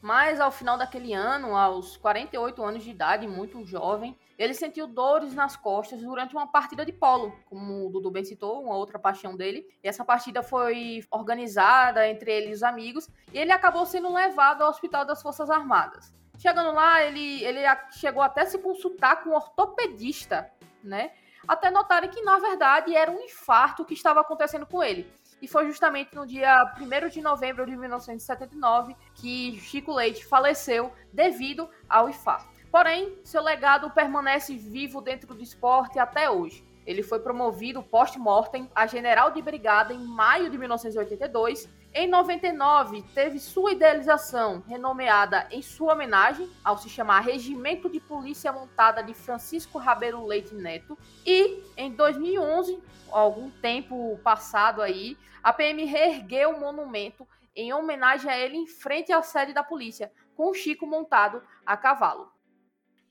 Mas 0.00 0.40
ao 0.40 0.50
final 0.50 0.78
daquele 0.78 1.12
ano, 1.12 1.54
aos 1.54 1.98
48 1.98 2.64
anos 2.64 2.82
de 2.82 2.88
idade, 2.88 3.28
muito 3.28 3.62
jovem, 3.66 4.16
ele 4.38 4.54
sentiu 4.54 4.86
dores 4.86 5.34
nas 5.34 5.54
costas 5.54 6.00
durante 6.00 6.34
uma 6.34 6.46
partida 6.46 6.82
de 6.82 6.92
polo, 6.92 7.38
como 7.44 7.86
o 7.86 7.90
Dudu 7.90 8.10
bem 8.10 8.24
citou, 8.24 8.62
uma 8.62 8.74
outra 8.74 8.98
paixão 8.98 9.36
dele. 9.36 9.66
E 9.84 9.86
essa 9.86 10.02
partida 10.02 10.42
foi 10.42 11.04
organizada 11.10 12.08
entre 12.08 12.32
ele 12.32 12.48
e 12.48 12.54
os 12.54 12.62
amigos, 12.62 13.06
e 13.34 13.38
ele 13.38 13.52
acabou 13.52 13.84
sendo 13.84 14.10
levado 14.14 14.62
ao 14.62 14.70
Hospital 14.70 15.04
das 15.04 15.20
Forças 15.20 15.50
Armadas. 15.50 16.10
Chegando 16.38 16.72
lá, 16.72 17.04
ele, 17.04 17.44
ele 17.44 17.60
chegou 17.90 18.22
até 18.22 18.40
a 18.40 18.46
se 18.46 18.56
consultar 18.56 19.22
com 19.22 19.28
um 19.28 19.34
ortopedista, 19.34 20.50
né? 20.82 21.10
Até 21.46 21.70
notarem 21.70 22.10
que, 22.10 22.22
na 22.22 22.38
verdade, 22.38 22.94
era 22.94 23.10
um 23.10 23.20
infarto 23.20 23.84
que 23.84 23.94
estava 23.94 24.20
acontecendo 24.20 24.66
com 24.66 24.82
ele. 24.82 25.10
E 25.40 25.48
foi 25.48 25.66
justamente 25.66 26.14
no 26.14 26.24
dia 26.24 26.56
1 26.80 27.08
de 27.08 27.20
novembro 27.20 27.66
de 27.66 27.76
1979 27.76 28.94
que 29.14 29.58
Chico 29.60 29.92
Leite 29.92 30.24
faleceu 30.24 30.92
devido 31.12 31.68
ao 31.88 32.08
infarto. 32.08 32.48
Porém, 32.70 33.18
seu 33.24 33.42
legado 33.42 33.90
permanece 33.90 34.56
vivo 34.56 35.00
dentro 35.00 35.34
do 35.34 35.42
esporte 35.42 35.98
até 35.98 36.30
hoje. 36.30 36.64
Ele 36.86 37.02
foi 37.02 37.20
promovido 37.20 37.82
post-mortem 37.82 38.70
a 38.74 38.86
general 38.86 39.30
de 39.30 39.42
brigada 39.42 39.92
em 39.92 39.98
maio 39.98 40.48
de 40.48 40.56
1982. 40.56 41.68
Em 41.94 42.08
99, 42.08 43.02
teve 43.14 43.38
sua 43.38 43.72
idealização 43.72 44.64
renomeada 44.66 45.46
em 45.50 45.60
sua 45.60 45.92
homenagem, 45.92 46.50
ao 46.64 46.78
se 46.78 46.88
chamar 46.88 47.20
Regimento 47.20 47.90
de 47.90 48.00
Polícia 48.00 48.50
Montada 48.50 49.02
de 49.02 49.12
Francisco 49.12 49.76
Rabelo 49.76 50.26
Leite 50.26 50.54
Neto. 50.54 50.98
E 51.26 51.62
em 51.76 51.90
2011, 51.90 52.82
algum 53.10 53.50
tempo 53.50 54.18
passado 54.24 54.80
aí, 54.80 55.18
a 55.42 55.52
PM 55.52 55.84
reergueu 55.84 56.52
o 56.52 56.60
monumento 56.60 57.28
em 57.54 57.74
homenagem 57.74 58.30
a 58.30 58.38
ele 58.38 58.56
em 58.56 58.66
frente 58.66 59.12
à 59.12 59.22
sede 59.22 59.52
da 59.52 59.62
polícia, 59.62 60.10
com 60.34 60.48
o 60.48 60.54
Chico 60.54 60.86
montado 60.86 61.42
a 61.66 61.76
cavalo. 61.76 62.32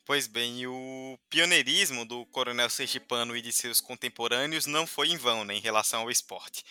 Pois 0.08 0.26
bem, 0.26 0.66
o 0.66 1.20
pioneirismo 1.30 2.04
do 2.04 2.26
coronel 2.26 2.68
sergipano 2.68 3.38
e 3.38 3.44
de 3.44 3.52
seus 3.52 3.80
contemporâneos 3.80 4.66
não 4.66 4.88
foi 4.88 5.10
em 5.10 5.18
vão 5.18 5.46
né, 5.46 5.54
em 5.54 5.60
relação 5.60 6.02
ao 6.02 6.10
esporte. 6.10 6.66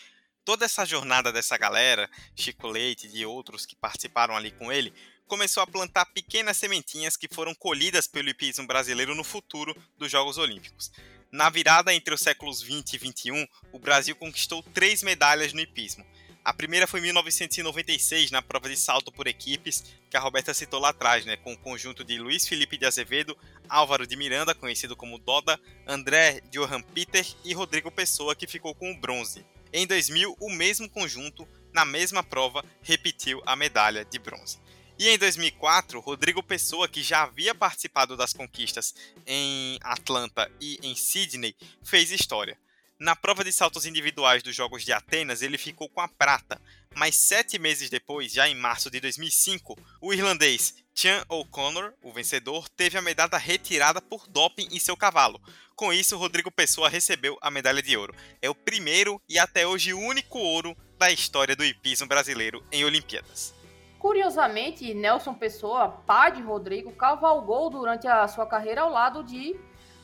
Toda 0.51 0.65
essa 0.65 0.85
jornada 0.85 1.31
dessa 1.31 1.57
galera, 1.57 2.11
Chico 2.35 2.67
Leite 2.67 3.09
e 3.15 3.25
outros 3.25 3.65
que 3.65 3.77
participaram 3.77 4.37
ali 4.37 4.51
com 4.51 4.73
ele, 4.73 4.93
começou 5.29 5.63
a 5.63 5.67
plantar 5.67 6.07
pequenas 6.07 6.57
sementinhas 6.57 7.17
que 7.17 7.33
foram 7.33 7.55
colhidas 7.55 8.09
pelo 8.09 8.31
hipismo 8.31 8.67
brasileiro 8.67 9.15
no 9.15 9.23
futuro 9.23 9.73
dos 9.97 10.11
Jogos 10.11 10.39
Olímpicos. 10.39 10.91
Na 11.31 11.49
virada 11.49 11.95
entre 11.95 12.13
os 12.13 12.21
séculos 12.21 12.61
20 12.61 12.95
e 12.95 12.99
21, 12.99 13.47
o 13.73 13.79
Brasil 13.79 14.17
conquistou 14.17 14.61
três 14.61 15.05
medalhas 15.05 15.53
no 15.53 15.61
hipismo. 15.61 16.05
A 16.45 16.53
primeira 16.53 16.89
foi 16.89 16.99
em 16.99 17.05
1996, 17.05 18.33
na 18.33 18.43
prova 18.43 18.69
de 18.69 18.77
salto 18.77 19.13
por 19.13 19.29
equipes, 19.29 19.85
que 20.11 20.17
a 20.17 20.21
Roberta 20.21 20.53
citou 20.53 20.81
lá 20.81 20.89
atrás, 20.89 21.25
né, 21.25 21.37
com 21.37 21.53
o 21.53 21.59
conjunto 21.59 22.03
de 22.03 22.19
Luiz 22.19 22.49
Felipe 22.49 22.77
de 22.77 22.87
Azevedo, 22.87 23.39
Álvaro 23.69 24.05
de 24.05 24.17
Miranda, 24.17 24.53
conhecido 24.53 24.97
como 24.97 25.17
Doda, 25.17 25.61
André 25.87 26.41
Johan 26.51 26.83
Peter 26.83 27.25
e 27.45 27.55
Rodrigo 27.55 27.89
Pessoa, 27.89 28.35
que 28.35 28.49
ficou 28.49 28.75
com 28.75 28.91
o 28.91 28.99
bronze. 28.99 29.47
Em 29.73 29.87
2000, 29.87 30.37
o 30.41 30.51
mesmo 30.51 30.89
conjunto, 30.89 31.47
na 31.73 31.85
mesma 31.85 32.23
prova, 32.23 32.65
repetiu 32.83 33.41
a 33.47 33.55
medalha 33.55 34.05
de 34.05 34.19
bronze. 34.19 34.59
E 34.99 35.09
em 35.09 35.17
2004, 35.17 36.01
Rodrigo 36.01 36.43
Pessoa, 36.43 36.89
que 36.89 37.03
já 37.03 37.23
havia 37.23 37.55
participado 37.55 38.17
das 38.17 38.33
conquistas 38.33 38.95
em 39.27 39.79
Atlanta 39.83 40.51
e 40.61 40.79
em 40.83 40.95
Sydney, 40.95 41.57
fez 41.83 42.11
história. 42.11 42.59
Na 42.99 43.17
prova 43.17 43.43
de 43.43 43.51
saltos 43.51 43.87
individuais 43.87 44.43
dos 44.43 44.55
Jogos 44.55 44.85
de 44.85 44.93
Atenas, 44.93 45.41
ele 45.41 45.57
ficou 45.57 45.89
com 45.89 46.03
a 46.03 46.09
prata, 46.09 46.61
mas 46.95 47.15
sete 47.15 47.59
meses 47.59 47.89
depois, 47.89 48.31
já 48.31 48.47
em 48.47 48.55
março 48.55 48.91
de 48.91 49.01
2005, 49.01 49.79
o 50.03 50.13
irlandês 50.13 50.75
Chan 51.03 51.25
O'Connor, 51.31 51.95
o 52.03 52.13
vencedor, 52.13 52.69
teve 52.69 52.99
a 52.99 53.01
medalha 53.01 53.39
retirada 53.39 54.03
por 54.03 54.27
doping 54.29 54.69
em 54.71 54.79
seu 54.79 54.95
cavalo. 54.95 55.41
Com 55.75 55.95
isso, 55.95 56.19
Rodrigo 56.19 56.51
Pessoa 56.51 56.91
recebeu 56.91 57.39
a 57.41 57.51
medalha 57.51 57.81
de 57.83 57.97
ouro. 57.97 58.15
É 58.43 58.51
o 58.51 58.55
primeiro 58.55 59.19
e 59.27 59.39
até 59.39 59.67
hoje 59.67 59.95
único 59.95 60.39
ouro 60.39 60.77
da 60.99 61.11
história 61.11 61.57
do 61.57 61.65
hipismo 61.65 62.07
brasileiro 62.07 62.63
em 62.71 62.85
Olimpíadas. 62.85 63.55
Curiosamente, 63.99 64.93
Nelson 64.93 65.33
Pessoa, 65.33 65.89
pai 65.89 66.33
de 66.33 66.43
Rodrigo, 66.43 66.93
cavalgou 66.93 67.71
durante 67.71 68.07
a 68.07 68.29
sua 68.29 68.45
carreira 68.45 68.83
ao 68.83 68.91
lado 68.91 69.25
de 69.25 69.59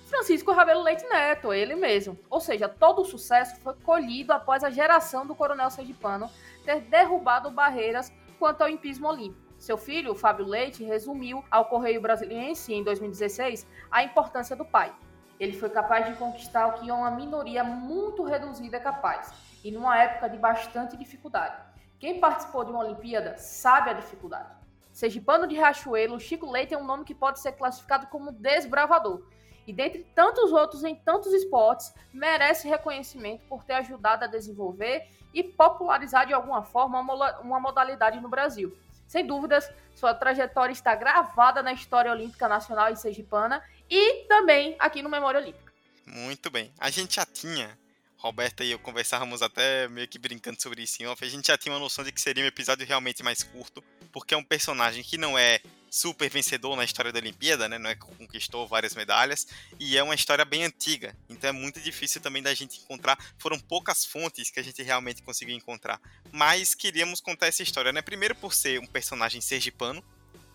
Francisco 0.07 0.51
Rabelo 0.51 0.83
Leite 0.83 1.05
Neto, 1.07 1.53
ele 1.53 1.77
mesmo. 1.77 2.19
Ou 2.31 2.41
seja, 2.41 2.71
todo 2.71 3.03
o 3.03 3.05
sucesso 3.05 3.61
foi 3.61 3.75
colhido 3.75 4.33
após 4.33 4.65
a 4.65 4.71
geração 4.71 5.27
do 5.27 5.35
coronel 5.35 5.69
sergipano 5.69 6.31
ter 6.65 6.81
derrubado 6.81 7.51
barreiras 7.51 8.11
quanto 8.39 8.63
ao 8.63 8.71
hipismo 8.71 9.09
olímpico. 9.09 9.46
Seu 9.67 9.77
filho, 9.77 10.15
Fábio 10.15 10.47
Leite, 10.47 10.85
resumiu 10.85 11.45
ao 11.51 11.65
Correio 11.65 12.01
Brasiliense 12.01 12.73
em 12.73 12.85
2016 12.85 13.67
a 13.91 14.05
importância 14.05 14.55
do 14.55 14.65
pai. 14.65 14.95
Ele 15.41 15.59
foi 15.59 15.69
capaz 15.69 16.07
de 16.07 16.15
conquistar 16.15 16.69
o 16.69 16.75
que 16.75 16.89
uma 16.89 17.11
minoria 17.11 17.65
muito 17.65 18.23
reduzida 18.23 18.77
é 18.77 18.81
capaz, 18.81 19.35
e 19.65 19.73
numa 19.73 20.01
época 20.01 20.31
de 20.31 20.39
bastante 20.39 20.97
dificuldade. 20.97 21.61
Quem 21.99 22.21
participou 22.21 22.65
de 22.65 22.71
uma 22.71 22.85
Olimpíada 22.85 23.37
sabe 23.39 23.91
a 23.91 23.95
dificuldade. 23.95 24.55
Sergipano 24.93 25.49
de 25.49 25.57
Riachuelo, 25.57 26.21
Chico 26.21 26.49
Leite 26.49 26.73
é 26.73 26.79
um 26.79 26.87
nome 26.87 27.05
que 27.05 27.13
pode 27.13 27.41
ser 27.41 27.51
classificado 27.51 28.07
como 28.07 28.31
desbravador. 28.31 29.27
E 29.67 29.73
dentre 29.73 30.05
tantos 30.15 30.53
outros 30.53 30.85
em 30.85 30.95
tantos 30.95 31.33
esportes, 31.33 31.93
merece 32.13 32.69
reconhecimento 32.69 33.45
por 33.49 33.65
ter 33.65 33.73
ajudado 33.73 34.27
a 34.27 34.29
desenvolver 34.29 35.09
e 35.35 35.43
popularizar 35.43 36.25
de 36.25 36.33
alguma 36.33 36.63
forma 36.63 37.01
uma 37.41 37.59
modalidade 37.59 38.21
no 38.21 38.29
Brasil. 38.29 38.73
Sem 39.07 39.27
dúvidas, 39.27 39.71
sua 39.95 40.15
trajetória 40.15 40.73
está 40.73 40.95
gravada 40.95 41.63
na 41.63 41.73
história 41.73 42.11
olímpica 42.11 42.49
nacional 42.49 42.93
e 42.93 42.97
sergipana 42.97 43.63
e 43.89 44.25
também 44.25 44.77
aqui 44.79 45.03
no 45.03 45.09
Memória 45.09 45.41
Olímpica. 45.41 45.73
Muito 46.05 46.51
bem. 46.51 46.73
A 46.79 46.91
gente 46.91 47.17
já 47.17 47.25
tinha, 47.25 47.79
Roberta 48.19 48.65
e 48.65 48.73
eu 48.73 48.79
conversávamos 48.79 49.43
até 49.43 49.89
meio 49.89 50.09
que 50.09 50.19
brincando 50.19 50.61
sobre 50.61 50.83
isso 50.83 51.03
em 51.03 51.07
off, 51.07 51.25
a 51.25 51.29
gente 51.29 51.47
já 51.47 51.57
tinha 51.57 51.73
uma 51.73 51.81
noção 51.81 52.05
de 52.05 52.13
que 52.13 52.21
seria 52.21 52.45
um 52.45 52.47
episódio 52.47 52.87
realmente 52.87 53.23
mais 53.23 53.43
curto, 53.43 53.83
porque 54.13 54.35
é 54.35 54.37
um 54.37 54.45
personagem 54.45 55.03
que 55.03 55.17
não 55.17 55.39
é 55.39 55.61
super 55.97 56.29
vencedor 56.29 56.77
na 56.77 56.85
história 56.85 57.11
da 57.11 57.19
Olimpíada, 57.19 57.69
né? 57.69 57.79
Não 57.79 57.89
é 57.89 57.95
que 57.95 58.03
conquistou 58.03 58.69
várias 58.69 58.95
medalhas 58.95 59.47
e 59.81 59.97
é 59.97 60.03
uma 60.03 60.15
história 60.15 60.45
bem 60.45 60.65
antiga. 60.65 61.17
Então 61.29 61.49
é 61.49 61.53
muito 61.53 61.81
difícil 61.81 62.21
também 62.21 62.43
da 62.43 62.53
gente 62.55 62.81
encontrar. 62.81 63.19
Foram 63.39 63.59
poucas 63.59 64.05
fontes 64.05 64.51
que 64.51 64.61
a 64.61 64.63
gente 64.63 64.83
realmente 64.83 65.23
conseguiu 65.23 65.57
encontrar, 65.57 66.01
mas 66.31 66.75
queríamos 66.75 67.21
contar 67.21 67.47
essa 67.47 67.63
história, 67.63 67.93
né? 67.93 68.03
Primeiro 68.03 68.35
por 68.35 68.53
ser 68.53 68.79
um 68.79 68.87
personagem 68.87 69.41
sergipano, 69.41 70.05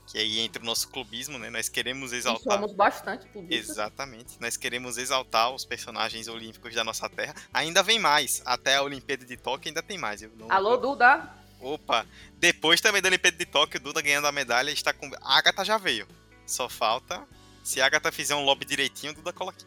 que 0.05 0.17
aí 0.19 0.39
entra 0.39 0.61
o 0.61 0.65
nosso 0.65 0.89
clubismo, 0.89 1.39
né? 1.39 1.49
Nós 1.49 1.69
queremos 1.69 2.13
exaltar. 2.13 2.57
E 2.57 2.59
somos 2.59 2.73
bastante 2.73 3.25
clubistas. 3.27 3.69
Exatamente. 3.69 4.37
Nós 4.39 4.57
queremos 4.57 4.97
exaltar 4.97 5.51
os 5.51 5.65
personagens 5.65 6.27
olímpicos 6.27 6.75
da 6.75 6.83
nossa 6.83 7.09
terra. 7.09 7.33
Ainda 7.53 7.81
vem 7.81 7.97
mais. 7.97 8.41
Até 8.45 8.75
a 8.75 8.83
Olimpíada 8.83 9.25
de 9.25 9.37
Tóquio 9.37 9.69
ainda 9.69 9.81
tem 9.81 9.97
mais. 9.97 10.21
Não... 10.21 10.51
Alô, 10.51 10.77
Duda. 10.77 11.40
Opa, 11.61 12.07
depois 12.37 12.81
também 12.81 13.01
da 13.01 13.07
Olimpíada 13.07 13.37
de 13.37 13.45
Tóquio, 13.45 13.79
Duda 13.79 14.01
ganhando 14.01 14.25
a 14.27 14.31
medalha 14.31 14.71
está 14.71 14.91
com. 14.91 15.09
A 15.21 15.37
Agatha 15.37 15.63
já 15.63 15.77
veio. 15.77 16.07
Só 16.45 16.67
falta. 16.67 17.25
Se 17.63 17.79
a 17.79 17.85
Agatha 17.85 18.11
fizer 18.11 18.35
um 18.35 18.43
lobby 18.43 18.65
direitinho, 18.65 19.13
Duda 19.13 19.31
cola 19.31 19.51
aqui. 19.51 19.65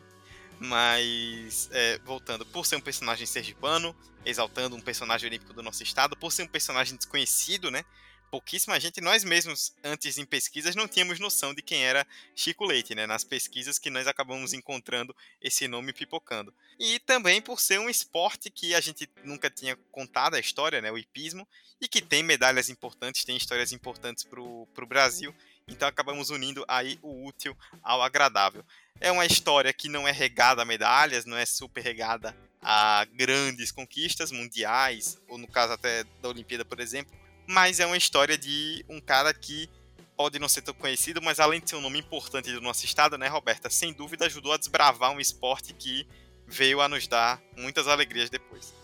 Mas, 0.58 1.68
é, 1.72 1.98
voltando, 2.04 2.44
por 2.44 2.66
ser 2.66 2.76
um 2.76 2.80
personagem 2.80 3.26
sergipano, 3.26 3.94
exaltando 4.24 4.74
um 4.74 4.80
personagem 4.80 5.28
olímpico 5.28 5.52
do 5.52 5.62
nosso 5.62 5.82
estado, 5.82 6.16
por 6.16 6.32
ser 6.32 6.42
um 6.42 6.48
personagem 6.48 6.96
desconhecido, 6.96 7.70
né? 7.70 7.84
Pouquíssima 8.30 8.78
gente, 8.80 9.00
nós 9.00 9.24
mesmos, 9.24 9.74
antes 9.82 10.18
em 10.18 10.24
pesquisas, 10.24 10.74
não 10.74 10.88
tínhamos 10.88 11.18
noção 11.18 11.54
de 11.54 11.62
quem 11.62 11.84
era 11.84 12.06
Chico 12.34 12.64
Leite, 12.64 12.94
né? 12.94 13.06
Nas 13.06 13.24
pesquisas 13.24 13.78
que 13.78 13.90
nós 13.90 14.06
acabamos 14.06 14.52
encontrando 14.52 15.14
esse 15.40 15.68
nome 15.68 15.92
pipocando. 15.92 16.52
E 16.78 16.98
também 17.00 17.40
por 17.40 17.60
ser 17.60 17.78
um 17.78 17.88
esporte 17.88 18.50
que 18.50 18.74
a 18.74 18.80
gente 18.80 19.08
nunca 19.22 19.48
tinha 19.48 19.76
contado 19.90 20.34
a 20.34 20.40
história, 20.40 20.80
né? 20.80 20.90
O 20.90 20.98
hipismo, 20.98 21.46
e 21.80 21.88
que 21.88 22.00
tem 22.00 22.22
medalhas 22.22 22.68
importantes, 22.68 23.24
tem 23.24 23.36
histórias 23.36 23.72
importantes 23.72 24.24
para 24.24 24.40
o 24.40 24.86
Brasil. 24.86 25.34
Então 25.66 25.88
acabamos 25.88 26.30
unindo 26.30 26.64
aí 26.68 26.98
o 27.02 27.26
útil 27.26 27.56
ao 27.82 28.02
agradável. 28.02 28.64
É 29.00 29.10
uma 29.10 29.24
história 29.24 29.72
que 29.72 29.88
não 29.88 30.06
é 30.06 30.12
regada 30.12 30.62
a 30.62 30.64
medalhas, 30.64 31.24
não 31.24 31.36
é 31.36 31.46
super 31.46 31.82
regada 31.82 32.36
a 32.60 33.04
grandes 33.12 33.70
conquistas 33.70 34.30
mundiais, 34.30 35.18
ou 35.28 35.36
no 35.36 35.46
caso 35.46 35.72
até 35.72 36.04
da 36.22 36.28
Olimpíada, 36.28 36.64
por 36.64 36.80
exemplo, 36.80 37.14
mas 37.46 37.80
é 37.80 37.86
uma 37.86 37.96
história 37.96 38.36
de 38.36 38.84
um 38.88 39.00
cara 39.00 39.32
que 39.32 39.68
pode 40.16 40.38
não 40.38 40.48
ser 40.48 40.62
tão 40.62 40.74
conhecido, 40.74 41.20
mas 41.20 41.40
além 41.40 41.60
de 41.60 41.70
ser 41.70 41.76
um 41.76 41.80
nome 41.80 41.98
importante 41.98 42.52
do 42.52 42.60
nosso 42.60 42.84
estado, 42.84 43.18
né, 43.18 43.28
Roberta, 43.28 43.68
sem 43.68 43.92
dúvida 43.92 44.26
ajudou 44.26 44.52
a 44.52 44.56
desbravar 44.56 45.12
um 45.12 45.20
esporte 45.20 45.74
que 45.74 46.06
veio 46.46 46.80
a 46.80 46.88
nos 46.88 47.06
dar 47.06 47.42
muitas 47.56 47.88
alegrias 47.88 48.30
depois. 48.30 48.74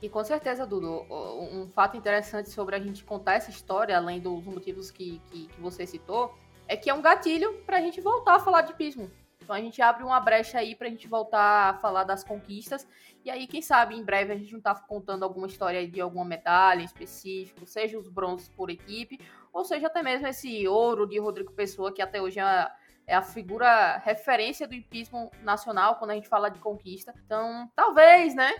E 0.00 0.08
com 0.08 0.22
certeza, 0.22 0.64
Dudu, 0.64 1.04
um 1.10 1.68
fato 1.74 1.96
interessante 1.96 2.50
sobre 2.50 2.76
a 2.76 2.78
gente 2.78 3.02
contar 3.02 3.34
essa 3.34 3.50
história, 3.50 3.96
além 3.96 4.20
dos 4.20 4.44
motivos 4.44 4.92
que, 4.92 5.20
que, 5.30 5.48
que 5.48 5.60
você 5.60 5.86
citou, 5.86 6.32
é 6.68 6.76
que 6.76 6.88
é 6.88 6.94
um 6.94 7.02
gatilho 7.02 7.54
para 7.66 7.78
a 7.78 7.80
gente 7.80 8.00
voltar 8.00 8.36
a 8.36 8.40
falar 8.40 8.62
de 8.62 8.74
pismo. 8.74 9.10
Então 9.48 9.56
a 9.56 9.62
gente 9.62 9.80
abre 9.80 10.04
uma 10.04 10.20
brecha 10.20 10.58
aí 10.58 10.74
pra 10.74 10.90
gente 10.90 11.08
voltar 11.08 11.70
a 11.70 11.74
falar 11.78 12.04
das 12.04 12.22
conquistas. 12.22 12.86
E 13.24 13.30
aí, 13.30 13.46
quem 13.46 13.62
sabe, 13.62 13.96
em 13.96 14.04
breve 14.04 14.30
a 14.30 14.36
gente 14.36 14.52
não 14.52 14.60
tá 14.60 14.74
contando 14.74 15.22
alguma 15.22 15.46
história 15.46 15.88
de 15.88 16.02
alguma 16.02 16.22
medalha 16.22 16.82
em 16.82 16.84
específico, 16.84 17.64
seja 17.64 17.98
os 17.98 18.10
bronzes 18.10 18.50
por 18.50 18.68
equipe, 18.68 19.18
ou 19.50 19.64
seja 19.64 19.86
até 19.86 20.02
mesmo 20.02 20.26
esse 20.26 20.68
ouro 20.68 21.06
de 21.06 21.18
Rodrigo 21.18 21.50
Pessoa, 21.54 21.90
que 21.90 22.02
até 22.02 22.20
hoje 22.20 22.38
é 22.38 22.42
a, 22.42 22.70
é 23.06 23.14
a 23.14 23.22
figura 23.22 23.96
referência 24.04 24.68
do 24.68 24.74
hipismo 24.74 25.30
nacional 25.42 25.96
quando 25.96 26.10
a 26.10 26.14
gente 26.14 26.28
fala 26.28 26.50
de 26.50 26.58
conquista. 26.58 27.14
Então, 27.24 27.72
talvez, 27.74 28.34
né? 28.34 28.52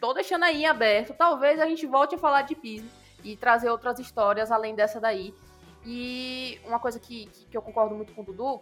Tô 0.00 0.12
deixando 0.12 0.42
aí 0.44 0.62
em 0.62 0.66
aberto, 0.66 1.14
talvez 1.14 1.60
a 1.60 1.66
gente 1.66 1.86
volte 1.86 2.16
a 2.16 2.18
falar 2.18 2.42
de 2.42 2.54
hipismo 2.54 2.90
e 3.22 3.36
trazer 3.36 3.70
outras 3.70 4.00
histórias 4.00 4.50
além 4.50 4.74
dessa 4.74 4.98
daí. 4.98 5.32
E 5.86 6.60
uma 6.64 6.80
coisa 6.80 6.98
que, 6.98 7.26
que 7.48 7.56
eu 7.56 7.62
concordo 7.62 7.94
muito 7.94 8.12
com 8.12 8.22
o 8.22 8.24
Dudu 8.24 8.60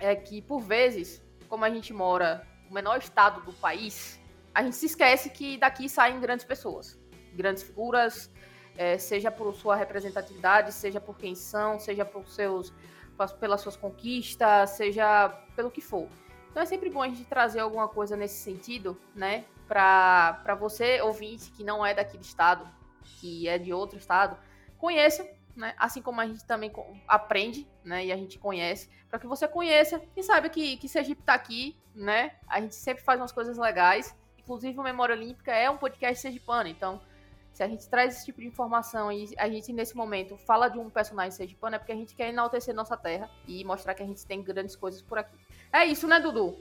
é 0.00 0.16
que, 0.16 0.40
por 0.42 0.60
vezes, 0.60 1.22
como 1.48 1.64
a 1.64 1.70
gente 1.70 1.92
mora 1.92 2.46
no 2.66 2.74
menor 2.74 2.98
estado 2.98 3.42
do 3.42 3.52
país, 3.52 4.18
a 4.54 4.62
gente 4.62 4.76
se 4.76 4.86
esquece 4.86 5.30
que 5.30 5.58
daqui 5.58 5.88
saem 5.88 6.20
grandes 6.20 6.44
pessoas, 6.44 6.98
grandes 7.34 7.62
figuras, 7.62 8.30
é, 8.76 8.98
seja 8.98 9.30
por 9.30 9.54
sua 9.54 9.76
representatividade, 9.76 10.72
seja 10.72 11.00
por 11.00 11.16
quem 11.16 11.34
são, 11.34 11.78
seja 11.78 12.04
por 12.04 12.26
seus, 12.28 12.72
pelas 13.38 13.60
suas 13.60 13.76
conquistas, 13.76 14.70
seja 14.70 15.28
pelo 15.54 15.70
que 15.70 15.80
for. 15.80 16.08
Então 16.50 16.62
é 16.62 16.66
sempre 16.66 16.90
bom 16.90 17.02
a 17.02 17.08
gente 17.08 17.24
trazer 17.24 17.60
alguma 17.60 17.88
coisa 17.88 18.16
nesse 18.16 18.42
sentido, 18.42 18.98
né? 19.14 19.44
Para 19.68 20.56
você, 20.58 21.00
ouvinte, 21.00 21.50
que 21.52 21.62
não 21.62 21.86
é 21.86 21.94
daquele 21.94 22.24
estado, 22.24 22.66
que 23.02 23.46
é 23.46 23.56
de 23.56 23.72
outro 23.72 23.98
estado, 23.98 24.36
conheça 24.76 25.24
né? 25.56 25.74
Assim 25.78 26.02
como 26.02 26.20
a 26.20 26.26
gente 26.26 26.44
também 26.44 26.72
aprende, 27.06 27.68
né? 27.84 28.06
E 28.06 28.12
a 28.12 28.16
gente 28.16 28.38
conhece, 28.38 28.88
para 29.08 29.18
que 29.18 29.26
você 29.26 29.46
conheça 29.46 30.00
e 30.16 30.22
saiba 30.22 30.48
que, 30.48 30.76
que 30.76 30.88
Sergipe 30.88 31.22
tá 31.22 31.34
aqui, 31.34 31.76
né? 31.94 32.36
A 32.46 32.60
gente 32.60 32.74
sempre 32.74 33.02
faz 33.02 33.20
umas 33.20 33.32
coisas 33.32 33.58
legais. 33.58 34.16
Inclusive, 34.38 34.78
o 34.78 34.82
Memória 34.82 35.14
Olímpica 35.14 35.52
é 35.52 35.70
um 35.70 35.76
podcast 35.76 36.20
sergipano, 36.20 36.68
então 36.68 37.00
se 37.52 37.62
a 37.62 37.68
gente 37.68 37.88
traz 37.88 38.16
esse 38.16 38.24
tipo 38.24 38.40
de 38.40 38.46
informação 38.46 39.12
e 39.12 39.28
a 39.36 39.48
gente, 39.48 39.72
nesse 39.72 39.96
momento, 39.96 40.36
fala 40.36 40.68
de 40.68 40.78
um 40.78 40.88
personagem 40.88 41.32
sergipano, 41.32 41.76
é 41.76 41.78
porque 41.78 41.92
a 41.92 41.96
gente 41.96 42.14
quer 42.14 42.28
enaltecer 42.28 42.74
nossa 42.74 42.96
terra 42.96 43.30
e 43.46 43.64
mostrar 43.64 43.94
que 43.94 44.02
a 44.02 44.06
gente 44.06 44.24
tem 44.24 44.42
grandes 44.42 44.76
coisas 44.76 45.02
por 45.02 45.18
aqui. 45.18 45.36
É 45.72 45.84
isso, 45.84 46.06
né, 46.06 46.20
Dudu? 46.20 46.56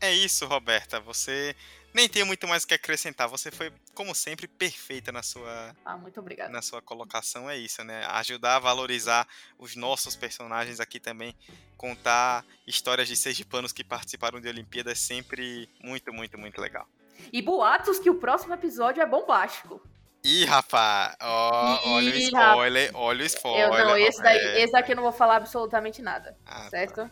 É 0.00 0.12
isso, 0.12 0.46
Roberta. 0.46 1.00
Você 1.00 1.54
nem 1.94 2.08
tem 2.08 2.24
muito 2.24 2.48
mais 2.48 2.64
o 2.64 2.66
que 2.66 2.74
acrescentar. 2.74 3.28
Você 3.28 3.50
foi, 3.50 3.72
como 3.94 4.14
sempre, 4.14 4.48
perfeita 4.48 5.12
na 5.12 5.22
sua. 5.22 5.76
Ah, 5.84 5.96
muito 5.96 6.18
obrigada. 6.18 6.50
Na 6.50 6.62
sua 6.62 6.80
colocação, 6.80 7.48
é 7.48 7.56
isso, 7.56 7.84
né? 7.84 8.04
Ajudar 8.06 8.56
a 8.56 8.58
valorizar 8.58 9.26
os 9.58 9.76
nossos 9.76 10.16
personagens 10.16 10.80
aqui 10.80 10.98
também. 10.98 11.34
Contar 11.76 12.44
histórias 12.66 13.08
de 13.08 13.16
sergipanos 13.16 13.72
que 13.72 13.84
participaram 13.84 14.40
de 14.40 14.48
Olimpíadas 14.48 14.92
é 14.92 14.94
sempre 14.94 15.68
muito, 15.82 16.12
muito, 16.12 16.38
muito 16.38 16.60
legal. 16.60 16.86
E 17.32 17.42
boatos 17.42 17.98
que 17.98 18.10
o 18.10 18.14
próximo 18.14 18.54
episódio 18.54 19.02
é 19.02 19.06
bombástico. 19.06 19.80
Ih, 20.24 20.44
rapaz, 20.44 21.16
oh, 21.20 21.90
olha 21.94 22.12
o 22.12 22.16
spoiler, 22.16 22.90
olha 22.94 23.22
o 23.24 23.26
spoiler. 23.26 23.80
Eu, 23.80 23.86
não, 23.86 23.96
esse, 23.96 24.22
daí, 24.22 24.38
é... 24.38 24.62
esse 24.62 24.72
daqui 24.72 24.92
eu 24.92 24.96
não 24.96 25.02
vou 25.02 25.10
falar 25.10 25.34
absolutamente 25.36 26.00
nada, 26.00 26.38
ah, 26.46 26.60
tá. 26.60 26.70
certo? 26.70 26.94
Tá. 26.94 27.10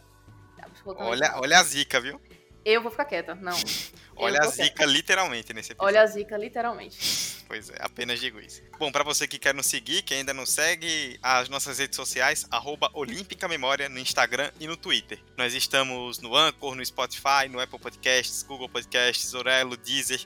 Absolutamente 0.63 1.11
olha, 1.11 1.29
nada. 1.29 1.41
olha 1.41 1.59
a 1.59 1.63
zica, 1.65 2.01
viu? 2.01 2.21
Eu 2.65 2.83
vou 2.83 2.91
ficar 2.91 3.05
quieta, 3.05 3.35
não. 3.35 3.57
Olha 4.17 4.41
a 4.41 4.47
zica 4.47 4.65
quieta. 4.65 4.87
literalmente 4.87 5.53
nesse 5.53 5.73
episódio. 5.73 5.97
Olha 5.97 6.03
a 6.03 6.07
zica 6.07 6.37
literalmente. 6.37 7.41
Pois 7.47 7.69
é, 7.69 7.77
apenas 7.81 8.21
digo 8.21 8.39
isso. 8.39 8.63
Bom, 8.79 8.93
para 8.93 9.03
você 9.03 9.27
que 9.27 9.39
quer 9.39 9.53
nos 9.53 9.67
seguir, 9.67 10.03
que 10.03 10.15
ainda 10.15 10.33
não 10.33 10.47
segue, 10.47 11.19
as 11.21 11.49
nossas 11.49 11.79
redes 11.79 11.97
sociais, 11.97 12.47
arroba 12.51 12.89
Olímpica 12.93 13.49
Memória 13.49 13.89
no 13.89 13.99
Instagram 13.99 14.53
e 14.61 14.67
no 14.69 14.77
Twitter. 14.77 15.19
Nós 15.37 15.53
estamos 15.53 16.21
no 16.21 16.37
Anchor, 16.37 16.77
no 16.77 16.87
Spotify, 16.87 17.49
no 17.51 17.59
Apple 17.59 17.79
Podcasts, 17.79 18.45
Google 18.45 18.69
Podcasts, 18.69 19.35
Orelo, 19.35 19.77
Deezer, 19.77 20.21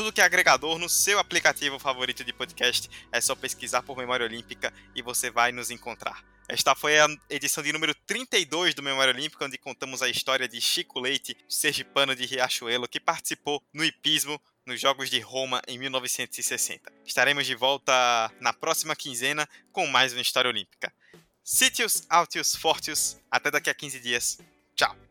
tudo 0.00 0.14
que 0.14 0.22
é 0.22 0.24
agregador 0.24 0.78
no 0.78 0.88
seu 0.88 1.18
aplicativo 1.18 1.78
favorito 1.78 2.24
de 2.24 2.32
podcast. 2.32 2.88
É 3.12 3.20
só 3.20 3.34
pesquisar 3.36 3.82
por 3.82 3.98
Memória 3.98 4.24
Olímpica 4.24 4.72
e 4.96 5.02
você 5.02 5.30
vai 5.30 5.52
nos 5.52 5.70
encontrar. 5.70 6.24
Esta 6.48 6.74
foi 6.74 6.98
a 6.98 7.06
edição 7.28 7.62
de 7.62 7.70
número 7.70 7.94
32 8.06 8.72
do 8.72 8.82
Memória 8.82 9.12
Olímpica, 9.12 9.44
onde 9.44 9.58
contamos 9.58 10.00
a 10.00 10.08
história 10.08 10.48
de 10.48 10.58
Chico 10.58 10.98
Leite, 10.98 11.36
sergipano 11.46 12.16
de 12.16 12.24
Riachuelo, 12.24 12.88
que 12.88 12.98
participou 12.98 13.62
no 13.74 13.84
hipismo 13.84 14.40
nos 14.64 14.80
Jogos 14.80 15.10
de 15.10 15.20
Roma 15.20 15.60
em 15.68 15.78
1960. 15.78 16.90
Estaremos 17.04 17.46
de 17.46 17.54
volta 17.54 18.32
na 18.40 18.54
próxima 18.54 18.96
quinzena 18.96 19.46
com 19.70 19.86
mais 19.86 20.14
uma 20.14 20.22
história 20.22 20.48
olímpica. 20.48 20.90
Sítios, 21.44 22.06
Altios, 22.08 22.56
Fortios, 22.56 23.18
até 23.30 23.50
daqui 23.50 23.68
a 23.68 23.74
15 23.74 24.00
dias. 24.00 24.38
Tchau! 24.74 25.09